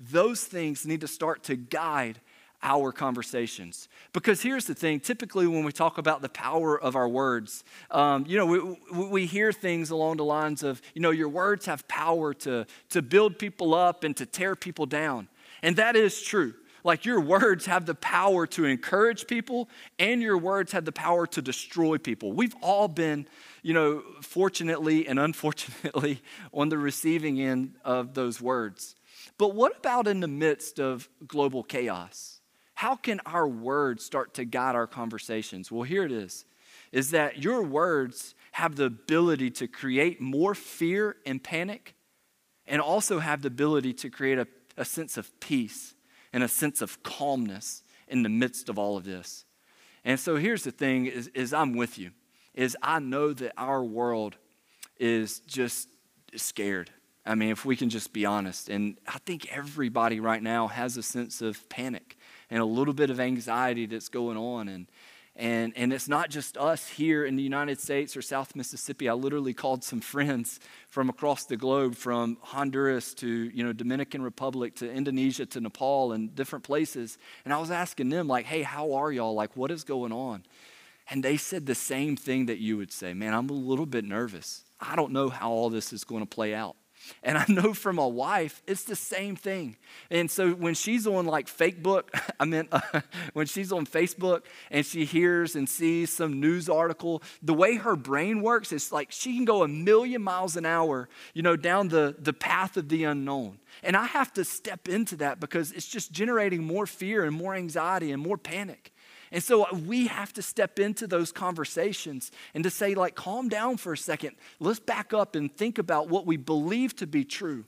those 0.00 0.44
things 0.44 0.84
need 0.86 1.00
to 1.02 1.08
start 1.08 1.44
to 1.44 1.56
guide 1.56 2.20
our 2.62 2.90
conversations. 2.90 3.88
Because 4.12 4.42
here's 4.42 4.64
the 4.64 4.74
thing 4.74 4.98
typically, 4.98 5.46
when 5.46 5.64
we 5.64 5.72
talk 5.72 5.98
about 5.98 6.22
the 6.22 6.28
power 6.28 6.80
of 6.80 6.96
our 6.96 7.08
words, 7.08 7.64
um, 7.90 8.24
you 8.26 8.36
know, 8.36 8.46
we, 8.46 9.06
we 9.06 9.26
hear 9.26 9.52
things 9.52 9.90
along 9.90 10.16
the 10.16 10.24
lines 10.24 10.62
of, 10.62 10.82
you 10.94 11.02
know, 11.02 11.10
your 11.10 11.28
words 11.28 11.66
have 11.66 11.86
power 11.86 12.34
to, 12.34 12.66
to 12.90 13.02
build 13.02 13.38
people 13.38 13.74
up 13.74 14.04
and 14.04 14.16
to 14.16 14.26
tear 14.26 14.56
people 14.56 14.86
down. 14.86 15.28
And 15.62 15.76
that 15.76 15.96
is 15.96 16.22
true. 16.22 16.54
Like 16.86 17.04
your 17.04 17.20
words 17.20 17.66
have 17.66 17.84
the 17.84 17.96
power 17.96 18.46
to 18.46 18.64
encourage 18.64 19.26
people, 19.26 19.68
and 19.98 20.22
your 20.22 20.38
words 20.38 20.70
have 20.70 20.84
the 20.84 20.92
power 20.92 21.26
to 21.26 21.42
destroy 21.42 21.98
people. 21.98 22.32
We've 22.32 22.54
all 22.62 22.86
been, 22.86 23.26
you 23.64 23.74
know, 23.74 24.04
fortunately 24.22 25.08
and 25.08 25.18
unfortunately 25.18 26.22
on 26.54 26.68
the 26.68 26.78
receiving 26.78 27.40
end 27.40 27.74
of 27.84 28.14
those 28.14 28.40
words. 28.40 28.94
But 29.36 29.52
what 29.52 29.76
about 29.78 30.06
in 30.06 30.20
the 30.20 30.28
midst 30.28 30.78
of 30.78 31.08
global 31.26 31.64
chaos? 31.64 32.40
How 32.74 32.94
can 32.94 33.20
our 33.26 33.48
words 33.48 34.04
start 34.04 34.34
to 34.34 34.44
guide 34.44 34.76
our 34.76 34.86
conversations? 34.86 35.72
Well, 35.72 35.82
here 35.82 36.04
it 36.04 36.12
is 36.12 36.44
is 36.92 37.10
that 37.10 37.42
your 37.42 37.64
words 37.64 38.36
have 38.52 38.76
the 38.76 38.84
ability 38.84 39.50
to 39.50 39.66
create 39.66 40.20
more 40.20 40.54
fear 40.54 41.16
and 41.26 41.42
panic, 41.42 41.96
and 42.64 42.80
also 42.80 43.18
have 43.18 43.42
the 43.42 43.48
ability 43.48 43.92
to 43.92 44.08
create 44.08 44.38
a, 44.38 44.46
a 44.76 44.84
sense 44.84 45.16
of 45.16 45.40
peace 45.40 45.95
and 46.36 46.44
a 46.44 46.48
sense 46.48 46.82
of 46.82 47.02
calmness 47.02 47.82
in 48.08 48.22
the 48.22 48.28
midst 48.28 48.68
of 48.68 48.78
all 48.78 48.98
of 48.98 49.04
this. 49.04 49.46
And 50.04 50.20
so 50.20 50.36
here's 50.36 50.64
the 50.64 50.70
thing 50.70 51.06
is, 51.06 51.28
is 51.28 51.54
I'm 51.54 51.74
with 51.74 51.98
you, 51.98 52.10
is 52.52 52.76
I 52.82 52.98
know 52.98 53.32
that 53.32 53.54
our 53.56 53.82
world 53.82 54.36
is 54.98 55.40
just 55.46 55.88
scared. 56.34 56.90
I 57.24 57.36
mean, 57.36 57.48
if 57.48 57.64
we 57.64 57.74
can 57.74 57.88
just 57.88 58.12
be 58.12 58.26
honest. 58.26 58.68
And 58.68 58.98
I 59.08 59.16
think 59.24 59.50
everybody 59.50 60.20
right 60.20 60.42
now 60.42 60.66
has 60.66 60.98
a 60.98 61.02
sense 61.02 61.40
of 61.40 61.66
panic 61.70 62.18
and 62.50 62.60
a 62.60 62.66
little 62.66 62.92
bit 62.92 63.08
of 63.08 63.18
anxiety 63.18 63.86
that's 63.86 64.10
going 64.10 64.36
on. 64.36 64.68
And, 64.68 64.88
and, 65.38 65.74
and 65.76 65.92
it's 65.92 66.08
not 66.08 66.30
just 66.30 66.56
us 66.56 66.88
here 66.88 67.26
in 67.26 67.36
the 67.36 67.42
United 67.42 67.78
States 67.78 68.16
or 68.16 68.22
South 68.22 68.56
Mississippi. 68.56 69.08
I 69.08 69.12
literally 69.12 69.52
called 69.52 69.84
some 69.84 70.00
friends 70.00 70.60
from 70.88 71.10
across 71.10 71.44
the 71.44 71.58
globe, 71.58 71.94
from 71.94 72.38
Honduras 72.40 73.12
to 73.14 73.28
you 73.28 73.62
know, 73.62 73.74
Dominican 73.74 74.22
Republic 74.22 74.74
to 74.76 74.90
Indonesia 74.90 75.44
to 75.46 75.60
Nepal 75.60 76.12
and 76.12 76.34
different 76.34 76.64
places. 76.64 77.18
And 77.44 77.52
I 77.52 77.58
was 77.58 77.70
asking 77.70 78.08
them, 78.08 78.28
like, 78.28 78.46
hey, 78.46 78.62
how 78.62 78.94
are 78.94 79.12
y'all? 79.12 79.34
Like, 79.34 79.56
what 79.56 79.70
is 79.70 79.84
going 79.84 80.12
on? 80.12 80.44
And 81.08 81.22
they 81.22 81.36
said 81.36 81.66
the 81.66 81.74
same 81.74 82.16
thing 82.16 82.46
that 82.46 82.58
you 82.58 82.76
would 82.78 82.92
say 82.92 83.14
man, 83.14 83.34
I'm 83.34 83.50
a 83.50 83.52
little 83.52 83.86
bit 83.86 84.04
nervous. 84.04 84.64
I 84.80 84.96
don't 84.96 85.12
know 85.12 85.28
how 85.28 85.50
all 85.50 85.70
this 85.70 85.92
is 85.92 86.04
going 86.04 86.22
to 86.22 86.26
play 86.26 86.54
out. 86.54 86.76
And 87.22 87.38
I 87.38 87.44
know 87.48 87.74
from 87.74 87.96
my 87.96 88.06
wife, 88.06 88.62
it's 88.66 88.84
the 88.84 88.96
same 88.96 89.36
thing. 89.36 89.76
And 90.10 90.30
so 90.30 90.52
when 90.52 90.74
she's 90.74 91.06
on 91.06 91.26
like 91.26 91.46
Facebook, 91.46 92.04
I 92.40 92.44
mean, 92.44 92.68
uh, 92.72 92.80
when 93.32 93.46
she's 93.46 93.72
on 93.72 93.86
Facebook 93.86 94.42
and 94.70 94.84
she 94.84 95.04
hears 95.04 95.56
and 95.56 95.68
sees 95.68 96.12
some 96.12 96.40
news 96.40 96.68
article, 96.68 97.22
the 97.42 97.54
way 97.54 97.76
her 97.76 97.96
brain 97.96 98.42
works, 98.42 98.72
it's 98.72 98.92
like 98.92 99.10
she 99.10 99.34
can 99.34 99.44
go 99.44 99.62
a 99.62 99.68
million 99.68 100.22
miles 100.22 100.56
an 100.56 100.66
hour, 100.66 101.08
you 101.34 101.42
know, 101.42 101.56
down 101.56 101.88
the, 101.88 102.14
the 102.18 102.32
path 102.32 102.76
of 102.76 102.88
the 102.88 103.04
unknown. 103.04 103.58
And 103.82 103.96
I 103.96 104.04
have 104.06 104.32
to 104.34 104.44
step 104.44 104.88
into 104.88 105.16
that 105.16 105.40
because 105.40 105.72
it's 105.72 105.86
just 105.86 106.12
generating 106.12 106.64
more 106.64 106.86
fear 106.86 107.24
and 107.24 107.34
more 107.36 107.54
anxiety 107.54 108.12
and 108.12 108.22
more 108.22 108.38
panic. 108.38 108.92
And 109.32 109.42
so 109.42 109.66
we 109.74 110.06
have 110.06 110.32
to 110.34 110.42
step 110.42 110.78
into 110.78 111.06
those 111.06 111.32
conversations 111.32 112.30
and 112.54 112.62
to 112.64 112.70
say, 112.70 112.94
like, 112.94 113.14
calm 113.14 113.48
down 113.48 113.76
for 113.76 113.92
a 113.92 113.98
second. 113.98 114.36
Let's 114.60 114.80
back 114.80 115.12
up 115.12 115.34
and 115.34 115.54
think 115.54 115.78
about 115.78 116.08
what 116.08 116.26
we 116.26 116.36
believe 116.36 116.94
to 116.96 117.06
be 117.06 117.24
true. 117.24 117.64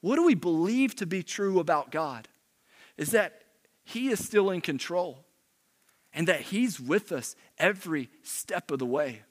What 0.00 0.16
do 0.16 0.24
we 0.24 0.34
believe 0.34 0.94
to 0.96 1.06
be 1.06 1.22
true 1.22 1.58
about 1.60 1.90
God? 1.90 2.28
Is 2.96 3.10
that 3.10 3.42
He 3.84 4.08
is 4.08 4.24
still 4.24 4.50
in 4.50 4.60
control 4.60 5.24
and 6.12 6.28
that 6.28 6.40
He's 6.40 6.80
with 6.80 7.12
us 7.12 7.36
every 7.58 8.08
step 8.22 8.70
of 8.70 8.78
the 8.78 8.86
way. 8.86 9.22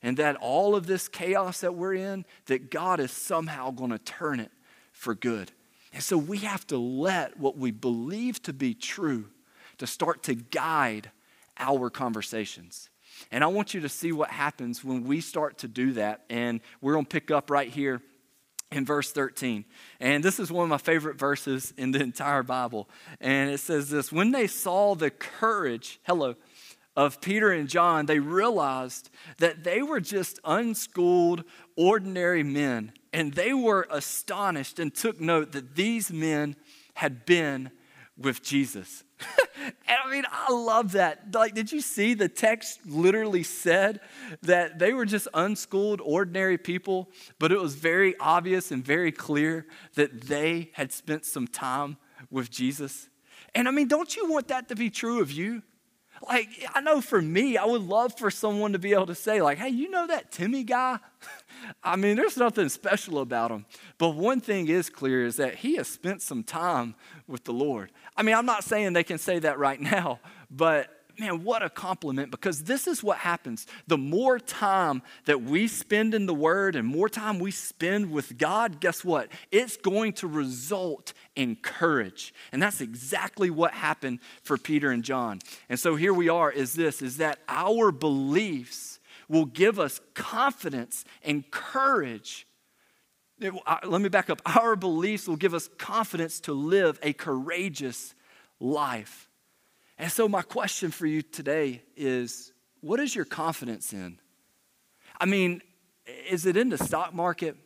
And 0.00 0.16
that 0.16 0.36
all 0.36 0.76
of 0.76 0.86
this 0.86 1.08
chaos 1.08 1.60
that 1.60 1.74
we're 1.74 1.94
in, 1.94 2.24
that 2.46 2.70
God 2.70 3.00
is 3.00 3.10
somehow 3.10 3.72
going 3.72 3.90
to 3.90 3.98
turn 3.98 4.38
it 4.38 4.52
for 4.92 5.14
good. 5.14 5.50
And 5.92 6.02
so 6.02 6.16
we 6.16 6.38
have 6.38 6.66
to 6.68 6.78
let 6.78 7.38
what 7.38 7.58
we 7.58 7.72
believe 7.72 8.40
to 8.44 8.52
be 8.52 8.74
true 8.74 9.26
to 9.82 9.86
start 9.88 10.22
to 10.22 10.36
guide 10.36 11.10
our 11.58 11.90
conversations. 11.90 12.88
And 13.32 13.42
I 13.42 13.48
want 13.48 13.74
you 13.74 13.80
to 13.80 13.88
see 13.88 14.12
what 14.12 14.30
happens 14.30 14.84
when 14.84 15.02
we 15.02 15.20
start 15.20 15.58
to 15.58 15.68
do 15.68 15.94
that. 15.94 16.22
And 16.30 16.60
we're 16.80 16.92
going 16.92 17.04
to 17.04 17.08
pick 17.08 17.32
up 17.32 17.50
right 17.50 17.68
here 17.68 18.00
in 18.70 18.84
verse 18.86 19.10
13. 19.10 19.64
And 19.98 20.22
this 20.22 20.38
is 20.38 20.52
one 20.52 20.62
of 20.62 20.70
my 20.70 20.78
favorite 20.78 21.18
verses 21.18 21.74
in 21.76 21.90
the 21.90 22.00
entire 22.00 22.44
Bible. 22.44 22.88
And 23.20 23.50
it 23.50 23.58
says 23.58 23.90
this 23.90 24.12
When 24.12 24.30
they 24.30 24.46
saw 24.46 24.94
the 24.94 25.10
courage, 25.10 25.98
hello, 26.04 26.36
of 26.94 27.20
Peter 27.20 27.50
and 27.50 27.68
John, 27.68 28.06
they 28.06 28.20
realized 28.20 29.10
that 29.38 29.64
they 29.64 29.82
were 29.82 30.00
just 30.00 30.38
unschooled, 30.44 31.42
ordinary 31.74 32.44
men. 32.44 32.92
And 33.12 33.34
they 33.34 33.52
were 33.52 33.88
astonished 33.90 34.78
and 34.78 34.94
took 34.94 35.20
note 35.20 35.50
that 35.52 35.74
these 35.74 36.12
men 36.12 36.54
had 36.94 37.26
been 37.26 37.72
with 38.16 38.42
Jesus. 38.42 39.02
and 39.62 39.98
I 40.04 40.10
mean, 40.10 40.24
I 40.30 40.52
love 40.52 40.92
that. 40.92 41.34
Like, 41.34 41.54
did 41.54 41.70
you 41.72 41.80
see 41.80 42.14
the 42.14 42.28
text 42.28 42.80
literally 42.86 43.42
said 43.42 44.00
that 44.42 44.78
they 44.78 44.92
were 44.92 45.04
just 45.04 45.28
unschooled, 45.34 46.00
ordinary 46.00 46.58
people, 46.58 47.10
but 47.38 47.52
it 47.52 47.60
was 47.60 47.74
very 47.74 48.16
obvious 48.18 48.70
and 48.70 48.84
very 48.84 49.12
clear 49.12 49.66
that 49.94 50.22
they 50.22 50.70
had 50.74 50.92
spent 50.92 51.24
some 51.24 51.46
time 51.46 51.96
with 52.30 52.50
Jesus? 52.50 53.08
And 53.54 53.68
I 53.68 53.70
mean, 53.70 53.88
don't 53.88 54.14
you 54.16 54.30
want 54.30 54.48
that 54.48 54.68
to 54.68 54.76
be 54.76 54.90
true 54.90 55.20
of 55.20 55.30
you? 55.30 55.62
Like, 56.28 56.48
I 56.74 56.80
know 56.80 57.00
for 57.00 57.20
me, 57.20 57.56
I 57.56 57.64
would 57.64 57.82
love 57.82 58.16
for 58.16 58.30
someone 58.30 58.72
to 58.72 58.78
be 58.78 58.92
able 58.92 59.06
to 59.06 59.14
say, 59.14 59.42
like, 59.42 59.58
hey, 59.58 59.70
you 59.70 59.90
know 59.90 60.06
that 60.06 60.30
Timmy 60.30 60.62
guy? 60.62 60.98
I 61.82 61.96
mean, 61.96 62.16
there's 62.16 62.36
nothing 62.36 62.68
special 62.68 63.20
about 63.20 63.50
him. 63.50 63.66
But 63.98 64.10
one 64.10 64.40
thing 64.40 64.68
is 64.68 64.88
clear 64.88 65.24
is 65.24 65.36
that 65.36 65.56
he 65.56 65.76
has 65.76 65.88
spent 65.88 66.22
some 66.22 66.42
time 66.42 66.94
with 67.26 67.44
the 67.44 67.52
Lord. 67.52 67.90
I 68.16 68.22
mean, 68.22 68.34
I'm 68.34 68.46
not 68.46 68.64
saying 68.64 68.92
they 68.92 69.04
can 69.04 69.18
say 69.18 69.38
that 69.40 69.58
right 69.58 69.80
now, 69.92 70.20
but 70.50 71.01
man, 71.18 71.44
what 71.44 71.62
a 71.62 71.70
compliment 71.70 72.30
because 72.30 72.64
this 72.64 72.86
is 72.86 73.02
what 73.02 73.18
happens. 73.18 73.66
The 73.86 73.98
more 73.98 74.38
time 74.38 75.02
that 75.26 75.42
we 75.42 75.68
spend 75.68 76.14
in 76.14 76.26
the 76.26 76.34
Word 76.34 76.76
and 76.76 76.86
more 76.86 77.08
time 77.08 77.38
we 77.38 77.50
spend 77.50 78.10
with 78.10 78.38
God, 78.38 78.80
guess 78.80 79.04
what? 79.04 79.28
It's 79.50 79.76
going 79.76 80.14
to 80.14 80.26
result 80.26 81.12
in 81.36 81.56
courage. 81.56 82.34
And 82.52 82.62
that's 82.62 82.80
exactly 82.80 83.50
what 83.50 83.72
happened 83.72 84.20
for 84.42 84.58
Peter 84.58 84.90
and 84.90 85.02
John. 85.02 85.40
And 85.68 85.78
so 85.78 85.96
here 85.96 86.14
we 86.14 86.28
are 86.28 86.50
is 86.50 86.74
this 86.74 87.02
is 87.02 87.18
that 87.18 87.38
our 87.48 87.90
beliefs 87.92 89.00
will 89.28 89.46
give 89.46 89.78
us 89.78 90.00
confidence 90.14 91.04
and 91.22 91.50
courage. 91.50 92.46
Uh, 93.42 93.78
let 93.84 94.00
me 94.00 94.08
back 94.08 94.30
up. 94.30 94.40
Our 94.46 94.76
beliefs 94.76 95.26
will 95.26 95.36
give 95.36 95.54
us 95.54 95.68
confidence 95.78 96.38
to 96.40 96.52
live 96.52 96.98
a 97.02 97.12
courageous 97.12 98.14
life. 98.60 99.28
And 99.98 100.10
so, 100.10 100.28
my 100.28 100.42
question 100.42 100.90
for 100.90 101.06
you 101.06 101.22
today 101.22 101.82
is 101.96 102.52
what 102.80 103.00
is 103.00 103.14
your 103.14 103.24
confidence 103.24 103.92
in? 103.92 104.18
I 105.20 105.26
mean, 105.26 105.62
is 106.28 106.46
it 106.46 106.56
in 106.56 106.68
the 106.68 106.78
stock 106.78 107.14
market? 107.14 107.56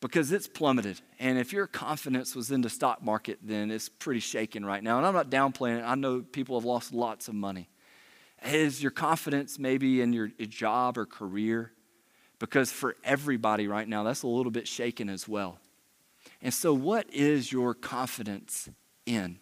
Because 0.00 0.30
it's 0.30 0.46
plummeted. 0.46 1.00
And 1.18 1.38
if 1.38 1.52
your 1.52 1.66
confidence 1.66 2.36
was 2.36 2.50
in 2.50 2.60
the 2.60 2.68
stock 2.68 3.02
market, 3.02 3.38
then 3.42 3.70
it's 3.70 3.88
pretty 3.88 4.20
shaken 4.20 4.64
right 4.64 4.82
now. 4.82 4.98
And 4.98 5.06
I'm 5.06 5.14
not 5.14 5.30
downplaying 5.30 5.78
it. 5.78 5.84
I 5.84 5.94
know 5.94 6.20
people 6.20 6.58
have 6.60 6.66
lost 6.66 6.92
lots 6.92 7.28
of 7.28 7.34
money. 7.34 7.70
Is 8.44 8.82
your 8.82 8.90
confidence 8.90 9.58
maybe 9.58 10.02
in 10.02 10.12
your 10.12 10.28
job 10.28 10.98
or 10.98 11.06
career? 11.06 11.72
Because 12.38 12.70
for 12.70 12.96
everybody 13.02 13.66
right 13.66 13.88
now, 13.88 14.02
that's 14.02 14.22
a 14.22 14.28
little 14.28 14.52
bit 14.52 14.68
shaken 14.68 15.08
as 15.08 15.26
well. 15.26 15.58
And 16.42 16.52
so, 16.52 16.74
what 16.74 17.08
is 17.12 17.50
your 17.50 17.72
confidence 17.72 18.68
in? 19.06 19.38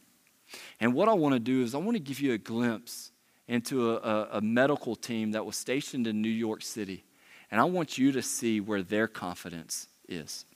And 0.81 0.95
what 0.95 1.09
I 1.09 1.13
want 1.13 1.35
to 1.35 1.41
do 1.41 1.63
is, 1.63 1.75
I 1.75 1.79
want 1.79 1.97
to 1.97 2.03
give 2.03 2.21
you 2.21 2.33
a 2.33 2.39
glimpse 2.39 3.11
into 3.47 3.93
a, 3.93 3.97
a, 3.97 4.29
a, 4.33 4.41
medical 4.41 4.97
team 4.97 5.33
that 5.33 5.45
was 5.45 5.57
stationed 5.57 6.07
in 6.07 6.23
New 6.23 6.31
York 6.31 6.63
City. 6.63 7.05
And 7.51 7.61
I 7.61 7.65
want 7.65 7.99
you 7.99 8.11
to 8.13 8.23
see 8.23 8.61
where 8.61 8.83
their 8.83 9.07
confidence 9.07 9.89
is. 10.09 10.47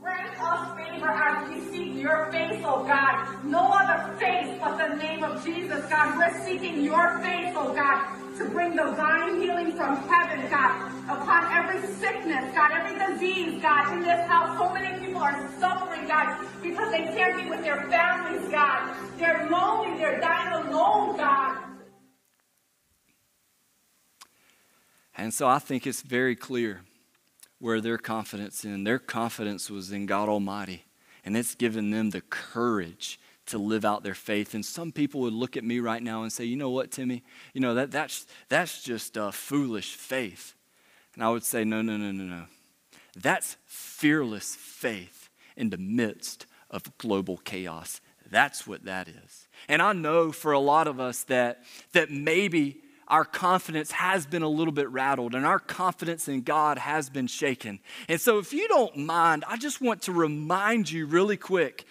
Favor 0.00 1.08
as 1.08 1.48
we 1.48 1.60
seek 1.60 1.65
your 1.96 2.30
face, 2.32 2.62
oh 2.64 2.84
God. 2.84 3.44
No 3.44 3.60
other 3.60 4.16
face 4.16 4.58
but 4.60 4.76
the 4.76 4.96
name 4.96 5.22
of 5.22 5.44
Jesus, 5.44 5.84
God. 5.86 6.16
We're 6.16 6.44
seeking 6.44 6.82
your 6.82 7.18
face, 7.20 7.54
oh 7.56 7.72
God, 7.74 8.06
to 8.38 8.48
bring 8.50 8.76
divine 8.76 9.40
healing 9.40 9.72
from 9.72 9.96
heaven, 10.08 10.48
God, 10.50 10.92
upon 11.04 11.52
every 11.52 11.80
sickness, 11.94 12.54
God, 12.54 12.70
every 12.72 12.98
disease, 12.98 13.60
God, 13.62 13.92
in 13.94 14.00
this 14.00 14.28
house. 14.28 14.58
So 14.58 14.72
many 14.72 14.98
people 15.04 15.22
are 15.22 15.48
suffering, 15.58 16.06
God, 16.06 16.44
because 16.62 16.90
they 16.90 17.04
can't 17.04 17.42
be 17.42 17.50
with 17.50 17.62
their 17.62 17.82
families, 17.88 18.50
God. 18.50 18.96
They're 19.18 19.48
lonely, 19.50 19.98
they're 19.98 20.20
dying 20.20 20.66
alone, 20.66 21.16
God. 21.16 21.58
And 25.16 25.32
so 25.32 25.48
I 25.48 25.58
think 25.58 25.86
it's 25.86 26.02
very 26.02 26.36
clear 26.36 26.82
where 27.58 27.80
their 27.80 27.98
confidence 27.98 28.64
in. 28.64 28.84
Their 28.84 28.98
confidence 28.98 29.70
was 29.70 29.90
in 29.90 30.06
God 30.06 30.28
Almighty. 30.28 30.85
And 31.26 31.36
it's 31.36 31.54
given 31.54 31.90
them 31.90 32.10
the 32.10 32.22
courage 32.22 33.20
to 33.46 33.58
live 33.58 33.84
out 33.84 34.02
their 34.02 34.14
faith. 34.14 34.54
And 34.54 34.64
some 34.64 34.92
people 34.92 35.20
would 35.22 35.32
look 35.32 35.56
at 35.56 35.64
me 35.64 35.80
right 35.80 36.02
now 36.02 36.22
and 36.22 36.32
say, 36.32 36.44
you 36.44 36.56
know 36.56 36.70
what, 36.70 36.90
Timmy? 36.90 37.22
You 37.52 37.60
know, 37.60 37.74
that, 37.74 37.90
that's, 37.90 38.26
that's 38.48 38.82
just 38.82 39.16
a 39.16 39.32
foolish 39.32 39.94
faith. 39.94 40.54
And 41.14 41.24
I 41.24 41.30
would 41.30 41.44
say, 41.44 41.64
no, 41.64 41.82
no, 41.82 41.96
no, 41.96 42.12
no, 42.12 42.24
no. 42.24 42.44
That's 43.16 43.56
fearless 43.66 44.54
faith 44.54 45.28
in 45.56 45.70
the 45.70 45.78
midst 45.78 46.46
of 46.70 46.96
global 46.98 47.38
chaos. 47.38 48.00
That's 48.30 48.66
what 48.66 48.84
that 48.84 49.08
is. 49.08 49.48
And 49.68 49.82
I 49.82 49.92
know 49.92 50.32
for 50.32 50.52
a 50.52 50.58
lot 50.58 50.88
of 50.88 51.00
us 51.00 51.24
that, 51.24 51.62
that 51.92 52.10
maybe 52.10 52.80
our 53.08 53.24
confidence 53.24 53.92
has 53.92 54.26
been 54.26 54.42
a 54.42 54.48
little 54.48 54.72
bit 54.72 54.88
rattled 54.90 55.34
and 55.34 55.46
our 55.46 55.58
confidence 55.58 56.28
in 56.28 56.42
God 56.42 56.78
has 56.78 57.08
been 57.08 57.26
shaken. 57.26 57.78
And 58.08 58.20
so, 58.20 58.38
if 58.38 58.52
you 58.52 58.66
don't 58.68 58.96
mind, 58.96 59.44
I 59.46 59.56
just 59.56 59.80
want 59.80 60.02
to 60.02 60.12
remind 60.12 60.90
you 60.90 61.06
really 61.06 61.36
quick 61.36 61.84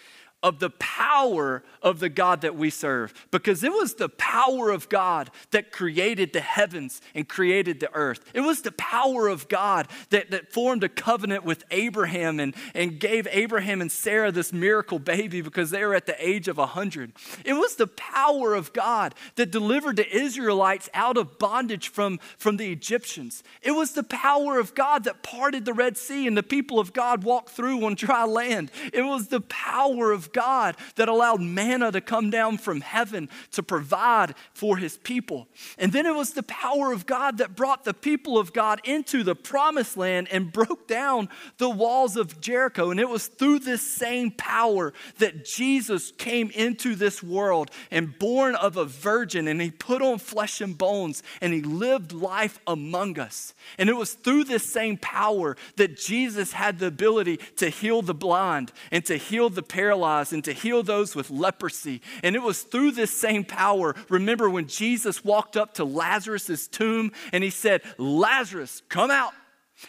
of 0.45 0.59
the 0.59 0.69
power 0.69 1.63
of 1.81 1.99
the 1.99 2.07
God 2.07 2.41
that 2.41 2.55
we 2.55 2.69
serve 2.69 3.15
because 3.31 3.63
it 3.63 3.71
was 3.71 3.95
the 3.95 4.09
power 4.09 4.69
of 4.69 4.89
God 4.89 5.31
that 5.49 5.71
created 5.71 6.33
the 6.33 6.39
heavens 6.39 7.01
and 7.15 7.27
created 7.27 7.79
the 7.79 7.91
earth. 7.95 8.19
It 8.31 8.41
was 8.41 8.61
the 8.61 8.71
power 8.71 9.27
of 9.27 9.47
God 9.47 9.87
that, 10.11 10.29
that 10.29 10.53
formed 10.53 10.83
a 10.83 10.89
covenant 10.89 11.45
with 11.45 11.63
Abraham 11.71 12.39
and, 12.39 12.55
and 12.75 12.99
gave 12.99 13.27
Abraham 13.31 13.81
and 13.81 13.91
Sarah 13.91 14.31
this 14.31 14.53
miracle 14.53 14.99
baby 14.99 15.41
because 15.41 15.71
they 15.71 15.83
were 15.83 15.95
at 15.95 16.05
the 16.05 16.15
age 16.23 16.47
of 16.47 16.57
100. 16.57 17.13
It 17.43 17.53
was 17.53 17.75
the 17.75 17.87
power 17.87 18.53
of 18.53 18.71
God 18.71 19.15
that 19.37 19.49
delivered 19.49 19.95
the 19.95 20.15
Israelites 20.15 20.91
out 20.93 21.17
of 21.17 21.39
bondage 21.39 21.87
from, 21.87 22.19
from 22.37 22.57
the 22.57 22.71
Egyptians. 22.71 23.41
It 23.63 23.71
was 23.71 23.93
the 23.93 24.03
power 24.03 24.59
of 24.59 24.75
God 24.75 25.05
that 25.05 25.23
parted 25.23 25.65
the 25.65 25.73
Red 25.73 25.97
Sea 25.97 26.27
and 26.27 26.37
the 26.37 26.43
people 26.43 26.79
of 26.79 26.93
God 26.93 27.23
walked 27.23 27.49
through 27.49 27.83
on 27.83 27.95
dry 27.95 28.25
land. 28.25 28.69
It 28.93 29.01
was 29.01 29.29
the 29.29 29.41
power 29.41 30.11
of 30.11 30.33
God 30.35 30.75
that 30.95 31.07
allowed 31.07 31.41
manna 31.41 31.91
to 31.93 32.01
come 32.01 32.29
down 32.29 32.57
from 32.57 32.81
heaven 32.81 33.29
to 33.51 33.63
provide 33.63 34.35
for 34.53 34.75
his 34.77 34.97
people. 34.97 35.47
And 35.77 35.93
then 35.93 36.05
it 36.05 36.13
was 36.13 36.33
the 36.33 36.43
power 36.43 36.91
of 36.91 37.05
God 37.05 37.37
that 37.37 37.55
brought 37.55 37.85
the 37.85 37.93
people 37.93 38.37
of 38.37 38.51
God 38.51 38.81
into 38.83 39.23
the 39.23 39.33
promised 39.33 39.95
land 39.95 40.27
and 40.29 40.51
broke 40.51 40.87
down 40.87 41.29
the 41.57 41.69
walls 41.69 42.17
of 42.17 42.41
Jericho. 42.41 42.91
And 42.91 42.99
it 42.99 43.07
was 43.07 43.27
through 43.27 43.59
this 43.59 43.81
same 43.81 44.29
power 44.31 44.93
that 45.19 45.45
Jesus 45.45 46.11
came 46.11 46.51
into 46.51 46.95
this 46.95 47.23
world 47.23 47.71
and 47.89 48.19
born 48.19 48.55
of 48.55 48.75
a 48.75 48.85
virgin 48.85 49.47
and 49.47 49.61
he 49.61 49.71
put 49.71 50.01
on 50.01 50.19
flesh 50.19 50.59
and 50.59 50.77
bones 50.77 51.23
and 51.39 51.53
he 51.53 51.61
lived 51.61 52.11
life 52.11 52.59
among 52.67 53.17
us. 53.17 53.53
And 53.77 53.89
it 53.89 53.95
was 53.95 54.13
through 54.13 54.43
this 54.43 54.69
same 54.69 54.97
power 54.97 55.55
that 55.77 55.97
Jesus 55.97 56.51
had 56.51 56.79
the 56.79 56.87
ability 56.87 57.37
to 57.55 57.69
heal 57.69 58.01
the 58.01 58.13
blind 58.13 58.73
and 58.91 59.05
to 59.05 59.15
heal 59.15 59.49
the 59.49 59.63
paralyzed 59.63 60.24
and 60.31 60.43
to 60.43 60.53
heal 60.53 60.83
those 60.83 61.15
with 61.15 61.29
leprosy. 61.29 62.01
And 62.23 62.35
it 62.35 62.41
was 62.41 62.63
through 62.63 62.91
this 62.91 63.11
same 63.11 63.43
power. 63.43 63.95
Remember 64.09 64.49
when 64.49 64.67
Jesus 64.67 65.23
walked 65.23 65.57
up 65.57 65.75
to 65.75 65.85
Lazarus' 65.85 66.67
tomb 66.67 67.11
and 67.31 67.43
he 67.43 67.49
said, 67.49 67.81
Lazarus, 67.97 68.81
come 68.89 69.11
out. 69.11 69.33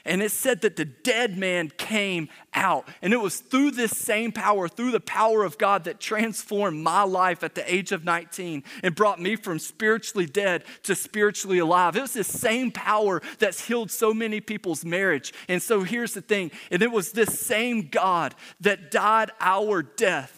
And 0.04 0.22
it 0.22 0.30
said 0.30 0.62
that 0.62 0.76
the 0.76 0.84
dead 0.84 1.38
man 1.38 1.70
came 1.76 2.28
out. 2.54 2.88
And 3.02 3.12
it 3.12 3.18
was 3.18 3.40
through 3.40 3.72
this 3.72 3.96
same 3.96 4.32
power, 4.32 4.68
through 4.68 4.90
the 4.90 5.00
power 5.00 5.44
of 5.44 5.58
God, 5.58 5.84
that 5.84 6.00
transformed 6.00 6.82
my 6.82 7.02
life 7.02 7.44
at 7.44 7.54
the 7.54 7.72
age 7.72 7.92
of 7.92 8.04
19 8.04 8.64
and 8.82 8.94
brought 8.94 9.20
me 9.20 9.36
from 9.36 9.58
spiritually 9.58 10.26
dead 10.26 10.64
to 10.84 10.94
spiritually 10.94 11.58
alive. 11.58 11.96
It 11.96 12.02
was 12.02 12.14
this 12.14 12.28
same 12.28 12.70
power 12.72 13.22
that's 13.38 13.66
healed 13.66 13.90
so 13.90 14.12
many 14.12 14.40
people's 14.40 14.84
marriage. 14.84 15.32
And 15.48 15.62
so 15.62 15.82
here's 15.82 16.14
the 16.14 16.22
thing 16.22 16.50
and 16.70 16.82
it 16.82 16.90
was 16.90 17.12
this 17.12 17.38
same 17.40 17.88
God 17.88 18.34
that 18.60 18.90
died 18.90 19.30
our 19.40 19.82
death 19.82 20.35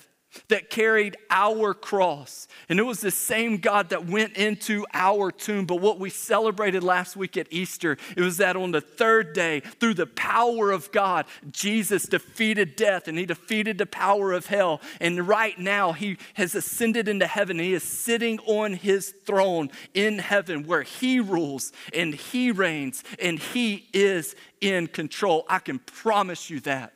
that 0.49 0.71
carried 0.71 1.17
our 1.31 1.75
cross. 1.75 2.49
And 2.69 2.79
it 2.79 2.83
was 2.83 3.01
the 3.01 3.11
same 3.11 3.59
God 3.59 3.91
that 3.91 4.07
went 4.07 4.37
into 4.37 4.87
our 4.93 5.31
tomb. 5.31 5.67
But 5.67 5.81
what 5.81 5.99
we 5.99 6.11
celebrated 6.11 6.83
last 6.83 7.17
week 7.17 7.37
at 7.37 7.49
Easter, 7.51 7.97
it 8.17 8.21
was 8.21 8.37
that 8.39 8.57
on 8.57 8.73
the 8.73 8.81
third 8.81 9.33
day, 9.33 9.61
through 9.61 9.95
the 9.95 10.07
power 10.07 10.71
of 10.71 10.93
God, 10.93 11.27
Jesus 11.51 12.05
defeated 12.05 12.77
death 12.77 13.09
and 13.09 13.19
he 13.19 13.27
defeated 13.27 13.79
the 13.79 13.87
power 13.87 14.33
of 14.33 14.47
hell. 14.47 14.81
And 15.01 15.27
right 15.27 15.59
now, 15.59 15.93
he 15.93 16.19
has 16.35 16.55
ascended 16.55 17.09
into 17.09 17.27
heaven. 17.27 17.59
He 17.59 17.75
is 17.75 17.83
sitting 17.83 18.39
on 18.41 18.75
his 18.75 19.15
throne 19.25 19.71
in 19.95 20.19
heaven 20.19 20.65
where 20.65 20.83
he 20.83 21.21
rules 21.21 21.73
and 21.95 22.15
he 22.15 22.53
reigns 22.53 23.03
and 23.21 23.39
he 23.39 23.89
is 23.93 24.37
in 24.61 24.87
control. 24.87 25.45
I 25.49 25.59
can 25.59 25.79
promise 25.79 26.51
you 26.51 26.61
that. 26.61 26.93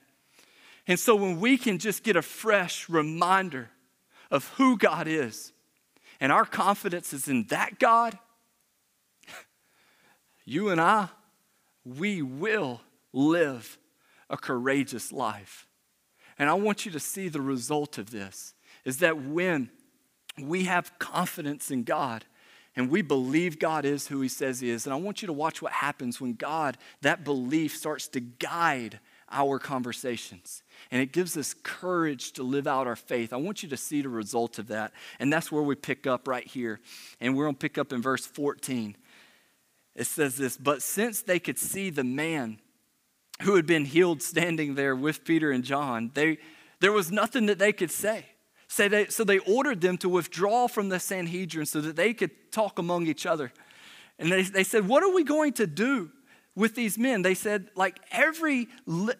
And 0.86 0.98
so 0.98 1.14
when 1.14 1.38
we 1.38 1.56
can 1.56 1.78
just 1.78 2.02
get 2.02 2.16
a 2.16 2.22
fresh 2.22 2.88
reminder 2.88 3.70
of 4.30 4.48
who 4.56 4.76
God 4.76 5.06
is, 5.06 5.52
and 6.20 6.32
our 6.32 6.44
confidence 6.44 7.12
is 7.12 7.28
in 7.28 7.44
that 7.48 7.78
God, 7.78 8.18
you 10.44 10.70
and 10.70 10.80
I, 10.80 11.08
we 11.84 12.22
will 12.22 12.80
live 13.12 13.78
a 14.30 14.36
courageous 14.36 15.12
life. 15.12 15.66
And 16.38 16.48
I 16.48 16.54
want 16.54 16.86
you 16.86 16.92
to 16.92 17.00
see 17.00 17.28
the 17.28 17.40
result 17.40 17.98
of 17.98 18.10
this 18.10 18.54
is 18.84 18.98
that 18.98 19.20
when 19.20 19.70
we 20.40 20.64
have 20.64 20.98
confidence 20.98 21.70
in 21.70 21.84
God 21.84 22.24
and 22.74 22.88
we 22.88 23.02
believe 23.02 23.58
God 23.58 23.84
is 23.84 24.06
who 24.06 24.20
He 24.22 24.28
says 24.28 24.60
He 24.60 24.70
is, 24.70 24.86
and 24.86 24.94
I 24.94 24.96
want 24.96 25.22
you 25.22 25.26
to 25.26 25.32
watch 25.32 25.60
what 25.60 25.72
happens 25.72 26.20
when 26.20 26.34
God, 26.34 26.78
that 27.02 27.22
belief 27.22 27.76
starts 27.76 28.08
to 28.08 28.20
guide 28.20 28.98
our 29.30 29.58
conversations 29.58 30.61
and 30.90 31.00
it 31.00 31.12
gives 31.12 31.36
us 31.36 31.54
courage 31.62 32.32
to 32.32 32.42
live 32.42 32.66
out 32.66 32.86
our 32.86 32.96
faith. 32.96 33.32
I 33.32 33.36
want 33.36 33.62
you 33.62 33.68
to 33.70 33.76
see 33.76 34.02
the 34.02 34.08
result 34.08 34.58
of 34.58 34.68
that. 34.68 34.92
And 35.18 35.32
that's 35.32 35.50
where 35.50 35.62
we 35.62 35.74
pick 35.74 36.06
up 36.06 36.28
right 36.28 36.46
here. 36.46 36.80
And 37.20 37.36
we're 37.36 37.44
going 37.44 37.54
to 37.54 37.58
pick 37.58 37.78
up 37.78 37.92
in 37.92 38.02
verse 38.02 38.26
14. 38.26 38.96
It 39.94 40.06
says 40.06 40.36
this 40.36 40.56
But 40.56 40.82
since 40.82 41.22
they 41.22 41.38
could 41.38 41.58
see 41.58 41.90
the 41.90 42.04
man 42.04 42.58
who 43.42 43.56
had 43.56 43.66
been 43.66 43.84
healed 43.84 44.22
standing 44.22 44.74
there 44.74 44.94
with 44.94 45.24
Peter 45.24 45.50
and 45.50 45.64
John, 45.64 46.10
they, 46.14 46.38
there 46.80 46.92
was 46.92 47.10
nothing 47.10 47.46
that 47.46 47.58
they 47.58 47.72
could 47.72 47.90
say. 47.90 48.26
So 48.68 48.88
they, 48.88 49.06
so 49.06 49.24
they 49.24 49.38
ordered 49.38 49.80
them 49.80 49.98
to 49.98 50.08
withdraw 50.08 50.66
from 50.66 50.88
the 50.88 50.98
Sanhedrin 50.98 51.66
so 51.66 51.80
that 51.82 51.96
they 51.96 52.14
could 52.14 52.30
talk 52.52 52.78
among 52.78 53.06
each 53.06 53.26
other. 53.26 53.52
And 54.18 54.32
they, 54.32 54.42
they 54.42 54.64
said, 54.64 54.88
What 54.88 55.02
are 55.02 55.12
we 55.12 55.24
going 55.24 55.52
to 55.54 55.66
do? 55.66 56.10
With 56.54 56.74
these 56.74 56.98
men. 56.98 57.22
They 57.22 57.34
said, 57.34 57.68
like, 57.74 57.98
every, 58.10 58.68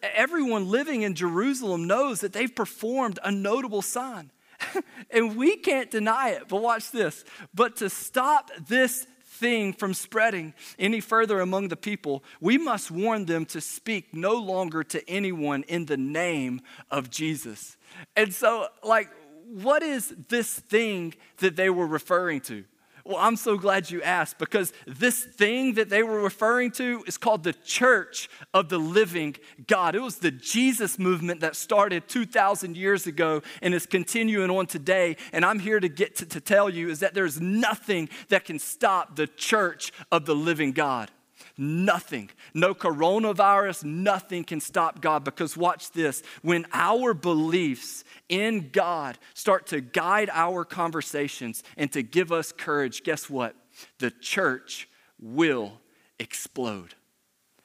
everyone 0.01 0.69
living 0.69 1.01
in 1.01 1.15
Jerusalem 1.15 1.87
knows 1.87 2.21
that 2.21 2.33
they've 2.33 2.53
performed 2.53 3.19
a 3.23 3.31
notable 3.31 3.81
sign. 3.81 4.31
and 5.11 5.35
we 5.35 5.57
can't 5.57 5.91
deny 5.91 6.29
it. 6.29 6.47
But 6.47 6.61
watch 6.61 6.91
this. 6.91 7.23
But 7.53 7.77
to 7.77 7.89
stop 7.89 8.51
this 8.67 9.07
thing 9.23 9.73
from 9.73 9.93
spreading 9.93 10.53
any 10.77 10.99
further 10.99 11.41
among 11.41 11.67
the 11.67 11.75
people, 11.75 12.23
we 12.39 12.57
must 12.57 12.91
warn 12.91 13.25
them 13.25 13.45
to 13.47 13.59
speak 13.59 14.13
no 14.13 14.35
longer 14.35 14.83
to 14.83 15.09
anyone 15.09 15.63
in 15.63 15.85
the 15.85 15.97
name 15.97 16.61
of 16.91 17.09
Jesus. 17.09 17.77
And 18.15 18.33
so, 18.33 18.67
like, 18.83 19.09
what 19.45 19.83
is 19.83 20.13
this 20.29 20.53
thing 20.53 21.13
that 21.37 21.55
they 21.55 21.69
were 21.69 21.87
referring 21.87 22.41
to? 22.41 22.63
Well, 23.05 23.17
I'm 23.17 23.35
so 23.35 23.57
glad 23.57 23.91
you 23.91 24.01
asked 24.01 24.37
because 24.37 24.71
this 24.87 25.25
thing 25.25 25.73
that 25.73 25.89
they 25.89 26.03
were 26.03 26.21
referring 26.21 26.71
to 26.73 27.03
is 27.05 27.17
called 27.17 27.43
the 27.43 27.51
Church 27.51 28.29
of 28.53 28.69
the 28.69 28.77
Living 28.77 29.35
God. 29.67 29.93
It 29.93 30.01
was 30.01 30.19
the 30.19 30.31
Jesus 30.31 30.97
movement 30.97 31.41
that 31.41 31.57
started 31.57 32.07
2,000 32.07 32.77
years 32.77 33.05
ago 33.05 33.41
and 33.61 33.73
is 33.73 33.85
continuing 33.85 34.49
on 34.49 34.67
today. 34.67 35.17
And 35.33 35.43
I'm 35.43 35.59
here 35.59 35.81
to 35.81 35.89
get 35.89 36.15
to, 36.17 36.25
to 36.27 36.39
tell 36.39 36.69
you 36.69 36.89
is 36.89 36.99
that 36.99 37.13
there's 37.13 37.41
nothing 37.41 38.07
that 38.29 38.45
can 38.45 38.57
stop 38.57 39.17
the 39.17 39.27
Church 39.27 39.91
of 40.09 40.25
the 40.25 40.35
Living 40.35 40.71
God. 40.71 41.11
Nothing, 41.55 42.31
no 42.55 42.73
coronavirus, 42.73 43.83
nothing 43.83 44.43
can 44.43 44.59
stop 44.59 45.01
God 45.01 45.23
because 45.23 45.55
watch 45.55 45.91
this. 45.91 46.23
When 46.41 46.65
our 46.73 47.13
beliefs 47.13 48.03
in 48.27 48.69
God 48.71 49.19
start 49.35 49.67
to 49.67 49.79
guide 49.79 50.31
our 50.33 50.65
conversations 50.65 51.63
and 51.77 51.91
to 51.91 52.01
give 52.01 52.31
us 52.31 52.51
courage, 52.51 53.03
guess 53.03 53.29
what? 53.29 53.55
The 53.99 54.09
church 54.09 54.89
will 55.19 55.73
explode. 56.17 56.95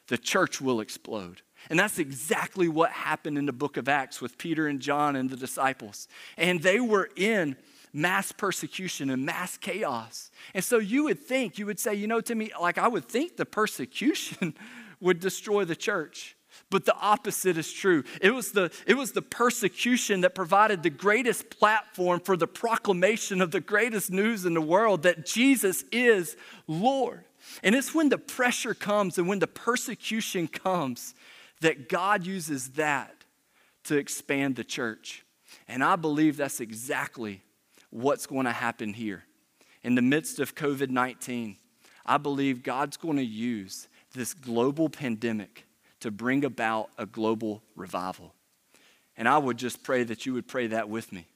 The 0.09 0.19
church 0.19 0.61
will 0.61 0.81
explode. 0.81 1.41
And 1.71 1.79
that's 1.79 1.99
exactly 1.99 2.69
what 2.69 2.91
happened 2.91 3.39
in 3.39 3.47
the 3.47 3.53
book 3.53 3.77
of 3.77 3.89
Acts 3.89 4.21
with 4.21 4.39
Peter 4.39 4.67
and 4.67 4.81
John 4.81 5.17
and 5.17 5.29
the 5.29 5.37
disciples. 5.37 6.09
And 6.37 6.63
they 6.63 6.81
were 6.81 7.09
in 7.17 7.57
mass 7.93 8.33
persecution 8.33 9.11
and 9.11 9.25
mass 9.25 9.57
chaos. 9.57 10.31
And 10.55 10.65
so 10.65 10.79
you 10.79 11.05
would 11.05 11.19
think, 11.19 11.59
you 11.59 11.67
would 11.67 11.79
say, 11.79 11.95
you 11.95 12.07
know, 12.07 12.21
to 12.21 12.35
me, 12.35 12.51
like 12.61 12.79
I 12.79 12.89
would 12.89 13.07
think 13.07 13.37
the 13.37 13.47
persecution 13.47 14.55
would 15.01 15.21
destroy 15.21 15.65
the 15.65 15.77
church. 15.77 16.37
But 16.71 16.85
the 16.85 16.97
opposite 16.97 17.57
is 17.57 17.73
true. 17.73 18.05
It 18.21 18.33
was, 18.33 18.53
the, 18.53 18.71
it 18.87 18.95
was 18.95 19.13
the 19.13 19.23
persecution 19.23 20.23
that 20.23 20.35
provided 20.35 20.83
the 20.83 20.91
greatest 20.91 21.51
platform 21.51 22.21
for 22.21 22.37
the 22.37 22.47
proclamation 22.47 23.41
of 23.41 23.51
the 23.51 23.61
greatest 23.61 24.11
news 24.11 24.45
in 24.45 24.55
the 24.55 24.61
world 24.61 25.03
that 25.05 25.25
Jesus 25.25 25.85
is 25.93 26.37
Lord. 26.67 27.25
And 27.63 27.75
it's 27.75 27.95
when 27.95 28.09
the 28.09 28.19
pressure 28.19 28.75
comes 28.75 29.19
and 29.19 29.29
when 29.29 29.39
the 29.39 29.47
persecution 29.47 30.49
comes 30.49 31.15
that 31.61 31.89
God 31.89 32.27
uses 32.27 32.71
that 32.71 33.25
to 33.85 33.97
expand 33.97 34.57
the 34.57 34.65
church. 34.65 35.25
And 35.67 35.83
I 35.83 35.97
believe 35.97 36.37
that's 36.37 36.61
exactly 36.61 37.43
what's 37.91 38.27
going 38.27 38.47
to 38.47 38.53
happen 38.53 38.93
here. 38.93 39.25
In 39.83 39.95
the 39.95 40.03
midst 40.03 40.39
of 40.41 40.55
COVID 40.55 40.91
19, 40.91 41.57
I 42.05 42.19
believe 42.19 42.63
God's 42.63 42.97
going 42.97 43.17
to 43.17 43.25
use 43.25 43.89
this 44.15 44.35
global 44.35 44.89
pandemic 44.89 45.67
to 46.01 46.11
bring 46.11 46.45
about 46.45 46.91
a 46.97 47.07
global 47.07 47.63
revival. 47.77 48.35
And 49.17 49.29
I 49.29 49.39
would 49.39 49.59
just 49.59 49.83
pray 49.83 50.05
that 50.05 50.27
you 50.27 50.33
would 50.35 50.47
pray 50.47 50.69
that 50.69 50.89
with 50.89 51.13
me 51.13 51.27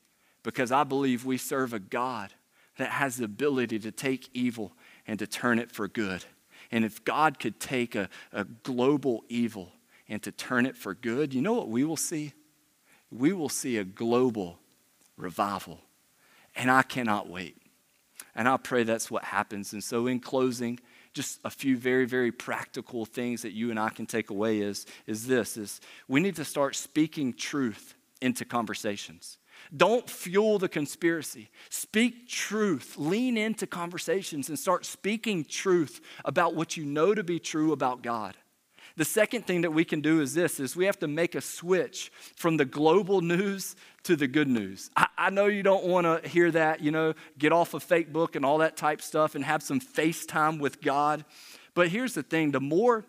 because 0.42 0.72
I 0.72 0.84
believe 0.84 1.24
we 1.24 1.36
serve 1.36 1.72
a 1.72 1.78
God 1.78 2.32
that 2.78 2.90
has 2.90 3.16
the 3.16 3.24
ability 3.24 3.78
to 3.80 3.92
take 3.92 4.28
evil 4.32 4.72
and 5.06 5.18
to 5.18 5.26
turn 5.26 5.58
it 5.58 5.70
for 5.70 5.88
good. 5.88 6.24
And 6.70 6.84
if 6.84 7.04
God 7.04 7.38
could 7.38 7.60
take 7.60 7.94
a, 7.94 8.08
a 8.32 8.44
global 8.44 9.24
evil 9.28 9.72
and 10.08 10.22
to 10.22 10.32
turn 10.32 10.64
it 10.64 10.76
for 10.76 10.94
good, 10.94 11.34
you 11.34 11.42
know 11.42 11.52
what 11.52 11.68
we 11.68 11.84
will 11.84 11.96
see? 11.96 12.32
We 13.10 13.32
will 13.32 13.48
see 13.48 13.76
a 13.76 13.84
global 13.84 14.58
revival. 15.16 15.80
And 16.54 16.70
I 16.70 16.82
cannot 16.82 17.28
wait. 17.28 17.56
And 18.34 18.48
I 18.48 18.56
pray 18.56 18.82
that's 18.82 19.10
what 19.10 19.24
happens. 19.24 19.72
And 19.72 19.82
so, 19.82 20.06
in 20.06 20.20
closing, 20.20 20.78
just 21.12 21.40
a 21.44 21.50
few 21.50 21.76
very, 21.76 22.06
very 22.06 22.32
practical 22.32 23.04
things 23.04 23.42
that 23.42 23.52
you 23.52 23.70
and 23.70 23.78
I 23.78 23.90
can 23.90 24.06
take 24.06 24.30
away 24.30 24.60
is, 24.60 24.86
is 25.06 25.26
this 25.26 25.56
is 25.56 25.80
we 26.08 26.20
need 26.20 26.36
to 26.36 26.44
start 26.44 26.74
speaking 26.74 27.34
truth 27.34 27.94
into 28.20 28.44
conversations. 28.44 29.38
Don't 29.76 30.08
fuel 30.08 30.58
the 30.58 30.68
conspiracy. 30.68 31.50
Speak 31.68 32.28
truth. 32.28 32.94
Lean 32.96 33.36
into 33.36 33.66
conversations 33.66 34.48
and 34.48 34.58
start 34.58 34.84
speaking 34.84 35.44
truth 35.44 36.00
about 36.24 36.54
what 36.54 36.76
you 36.76 36.84
know 36.84 37.14
to 37.14 37.22
be 37.22 37.38
true 37.38 37.72
about 37.72 38.02
God. 38.02 38.36
The 38.96 39.04
second 39.04 39.46
thing 39.46 39.62
that 39.62 39.72
we 39.72 39.84
can 39.84 40.00
do 40.00 40.20
is 40.20 40.34
this 40.34 40.60
is 40.60 40.76
we 40.76 40.86
have 40.86 40.98
to 41.00 41.08
make 41.08 41.34
a 41.34 41.40
switch 41.40 42.12
from 42.36 42.56
the 42.56 42.64
global 42.64 43.20
news 43.20 43.74
to 44.04 44.16
the 44.16 44.26
good 44.26 44.48
news. 44.48 44.90
I, 44.96 45.06
I 45.16 45.30
know 45.30 45.46
you 45.46 45.62
don't 45.62 45.84
want 45.84 46.06
to 46.06 46.28
hear 46.28 46.50
that, 46.50 46.80
you 46.80 46.90
know, 46.90 47.14
get 47.38 47.52
off 47.52 47.74
of 47.74 47.82
fake 47.82 48.12
book 48.12 48.36
and 48.36 48.44
all 48.44 48.58
that 48.58 48.76
type 48.76 49.00
stuff 49.00 49.34
and 49.34 49.44
have 49.44 49.62
some 49.62 49.80
FaceTime 49.80 50.58
with 50.58 50.82
God. 50.82 51.24
But 51.74 51.88
here's 51.88 52.14
the 52.14 52.22
thing 52.22 52.50
the 52.50 52.60
more 52.60 53.04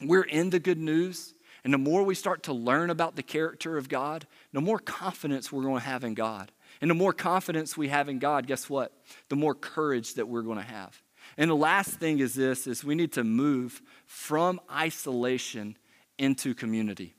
we're 0.00 0.22
in 0.22 0.50
the 0.50 0.60
good 0.60 0.78
news, 0.78 1.34
and 1.64 1.74
the 1.74 1.78
more 1.78 2.02
we 2.04 2.14
start 2.14 2.44
to 2.44 2.52
learn 2.52 2.90
about 2.90 3.16
the 3.16 3.22
character 3.22 3.76
of 3.76 3.88
God, 3.88 4.26
the 4.52 4.60
more 4.60 4.78
confidence 4.78 5.50
we're 5.50 5.64
going 5.64 5.80
to 5.80 5.86
have 5.86 6.04
in 6.04 6.14
God. 6.14 6.52
And 6.80 6.88
the 6.88 6.94
more 6.94 7.12
confidence 7.12 7.76
we 7.76 7.88
have 7.88 8.08
in 8.08 8.18
God, 8.20 8.46
guess 8.46 8.70
what? 8.70 8.92
The 9.28 9.36
more 9.36 9.54
courage 9.54 10.14
that 10.14 10.28
we're 10.28 10.42
going 10.42 10.58
to 10.58 10.64
have. 10.64 11.02
And 11.38 11.48
the 11.48 11.56
last 11.56 11.92
thing 11.92 12.18
is 12.18 12.34
this 12.34 12.66
is 12.66 12.84
we 12.84 12.96
need 12.96 13.12
to 13.12 13.24
move 13.24 13.80
from 14.06 14.60
isolation 14.70 15.76
into 16.18 16.52
community. 16.52 17.14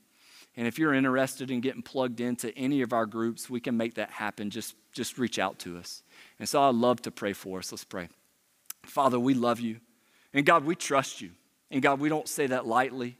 And 0.56 0.68
if 0.68 0.78
you're 0.78 0.92
interested 0.92 1.50
in 1.50 1.60
getting 1.60 1.80
plugged 1.80 2.20
into 2.20 2.56
any 2.56 2.82
of 2.82 2.92
our 2.92 3.06
groups, 3.06 3.48
we 3.48 3.60
can 3.60 3.76
make 3.76 3.94
that 3.94 4.10
happen. 4.10 4.50
Just, 4.50 4.74
just 4.92 5.16
reach 5.16 5.38
out 5.38 5.58
to 5.60 5.78
us. 5.78 6.02
And 6.38 6.46
so 6.46 6.62
I'd 6.62 6.74
love 6.74 7.00
to 7.02 7.10
pray 7.10 7.32
for 7.32 7.60
us. 7.60 7.72
Let's 7.72 7.84
pray. 7.84 8.08
Father, 8.84 9.18
we 9.18 9.32
love 9.32 9.58
you. 9.58 9.78
And 10.34 10.44
God, 10.44 10.64
we 10.64 10.74
trust 10.74 11.22
you. 11.22 11.30
And 11.70 11.80
God, 11.80 11.98
we 11.98 12.10
don't 12.10 12.28
say 12.28 12.46
that 12.48 12.66
lightly 12.66 13.16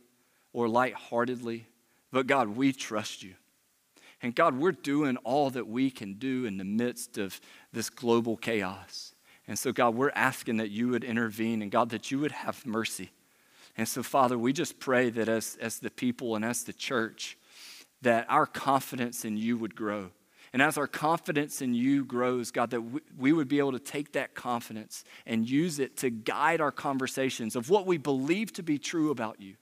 or 0.53 0.69
lightheartedly, 0.69 1.67
but 2.13 2.27
God, 2.27 2.49
we 2.49 2.73
trust 2.73 3.23
you. 3.23 3.35
And 4.23 4.35
God, 4.35 4.59
we're 4.59 4.73
doing 4.73 5.17
all 5.19 5.49
that 5.51 5.67
we 5.67 5.91
can 5.91 6.15
do 6.15 6.45
in 6.45 6.59
the 6.59 6.65
midst 6.65 7.17
of 7.17 7.41
this 7.73 7.89
global 7.89 8.37
chaos. 8.37 9.15
And 9.51 9.59
so, 9.59 9.73
God, 9.73 9.97
we're 9.97 10.13
asking 10.15 10.59
that 10.59 10.71
you 10.71 10.91
would 10.91 11.03
intervene 11.03 11.61
and, 11.61 11.73
God, 11.73 11.91
that 11.91 12.13
you 12.13 12.21
would 12.21 12.31
have 12.31 12.65
mercy. 12.65 13.11
And 13.77 13.89
so, 13.89 14.01
Father, 14.01 14.39
we 14.39 14.53
just 14.53 14.79
pray 14.79 15.11
that 15.11 15.29
as, 15.29 15.59
as 15.61 15.81
the 15.81 15.91
people 15.91 16.37
and 16.37 16.45
as 16.45 16.63
the 16.63 16.73
church, 16.73 17.37
that 18.01 18.27
our 18.29 18.47
confidence 18.47 19.25
in 19.25 19.37
you 19.37 19.59
would 19.59 19.75
grow. 19.75 20.13
And 20.53 20.63
as 20.63 20.79
our 20.79 20.87
confidence 20.87 21.63
in 21.63 21.75
you 21.75 22.05
grows, 22.05 22.53
God, 22.53 22.71
that 22.71 22.81
we, 22.81 23.01
we 23.19 23.33
would 23.33 23.49
be 23.49 23.59
able 23.59 23.73
to 23.73 23.81
take 23.81 24.13
that 24.13 24.37
confidence 24.37 25.03
and 25.27 25.51
use 25.51 25.81
it 25.81 25.97
to 25.97 26.11
guide 26.11 26.61
our 26.61 26.71
conversations 26.71 27.57
of 27.57 27.71
what 27.71 27.87
we 27.87 27.99
believe 27.99 28.53
to 28.53 28.63
be 28.63 28.79
true 28.79 29.11
about 29.11 29.41
you 29.41 29.57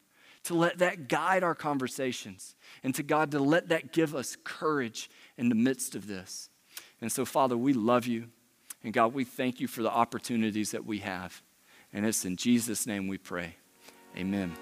to 0.44 0.54
let 0.54 0.78
that 0.78 1.08
guide 1.08 1.42
our 1.42 1.54
conversations, 1.54 2.54
and 2.82 2.94
to 2.94 3.02
God 3.02 3.30
to 3.30 3.38
let 3.38 3.70
that 3.70 3.92
give 3.92 4.14
us 4.14 4.36
courage 4.44 5.10
in 5.38 5.48
the 5.48 5.54
midst 5.54 5.94
of 5.94 6.06
this. 6.06 6.48
And 7.00 7.10
so, 7.10 7.24
Father, 7.24 7.56
we 7.56 7.72
love 7.72 8.06
you. 8.06 8.28
And 8.82 8.92
God, 8.92 9.12
we 9.14 9.24
thank 9.24 9.60
you 9.60 9.66
for 9.66 9.82
the 9.82 9.90
opportunities 9.90 10.70
that 10.70 10.84
we 10.84 10.98
have. 10.98 11.42
And 11.92 12.06
it's 12.06 12.24
in 12.24 12.36
Jesus' 12.36 12.86
name 12.86 13.08
we 13.08 13.18
pray. 13.18 13.56
Amen. 14.16 14.52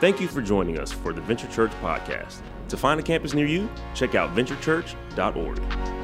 Thank 0.00 0.20
you 0.20 0.26
for 0.26 0.42
joining 0.42 0.78
us 0.78 0.90
for 0.90 1.12
the 1.12 1.20
Venture 1.20 1.46
Church 1.48 1.70
podcast. 1.80 2.40
To 2.68 2.76
find 2.76 2.98
a 2.98 3.02
campus 3.02 3.34
near 3.34 3.46
you, 3.46 3.70
check 3.94 4.14
out 4.16 4.34
venturechurch.org. 4.34 6.01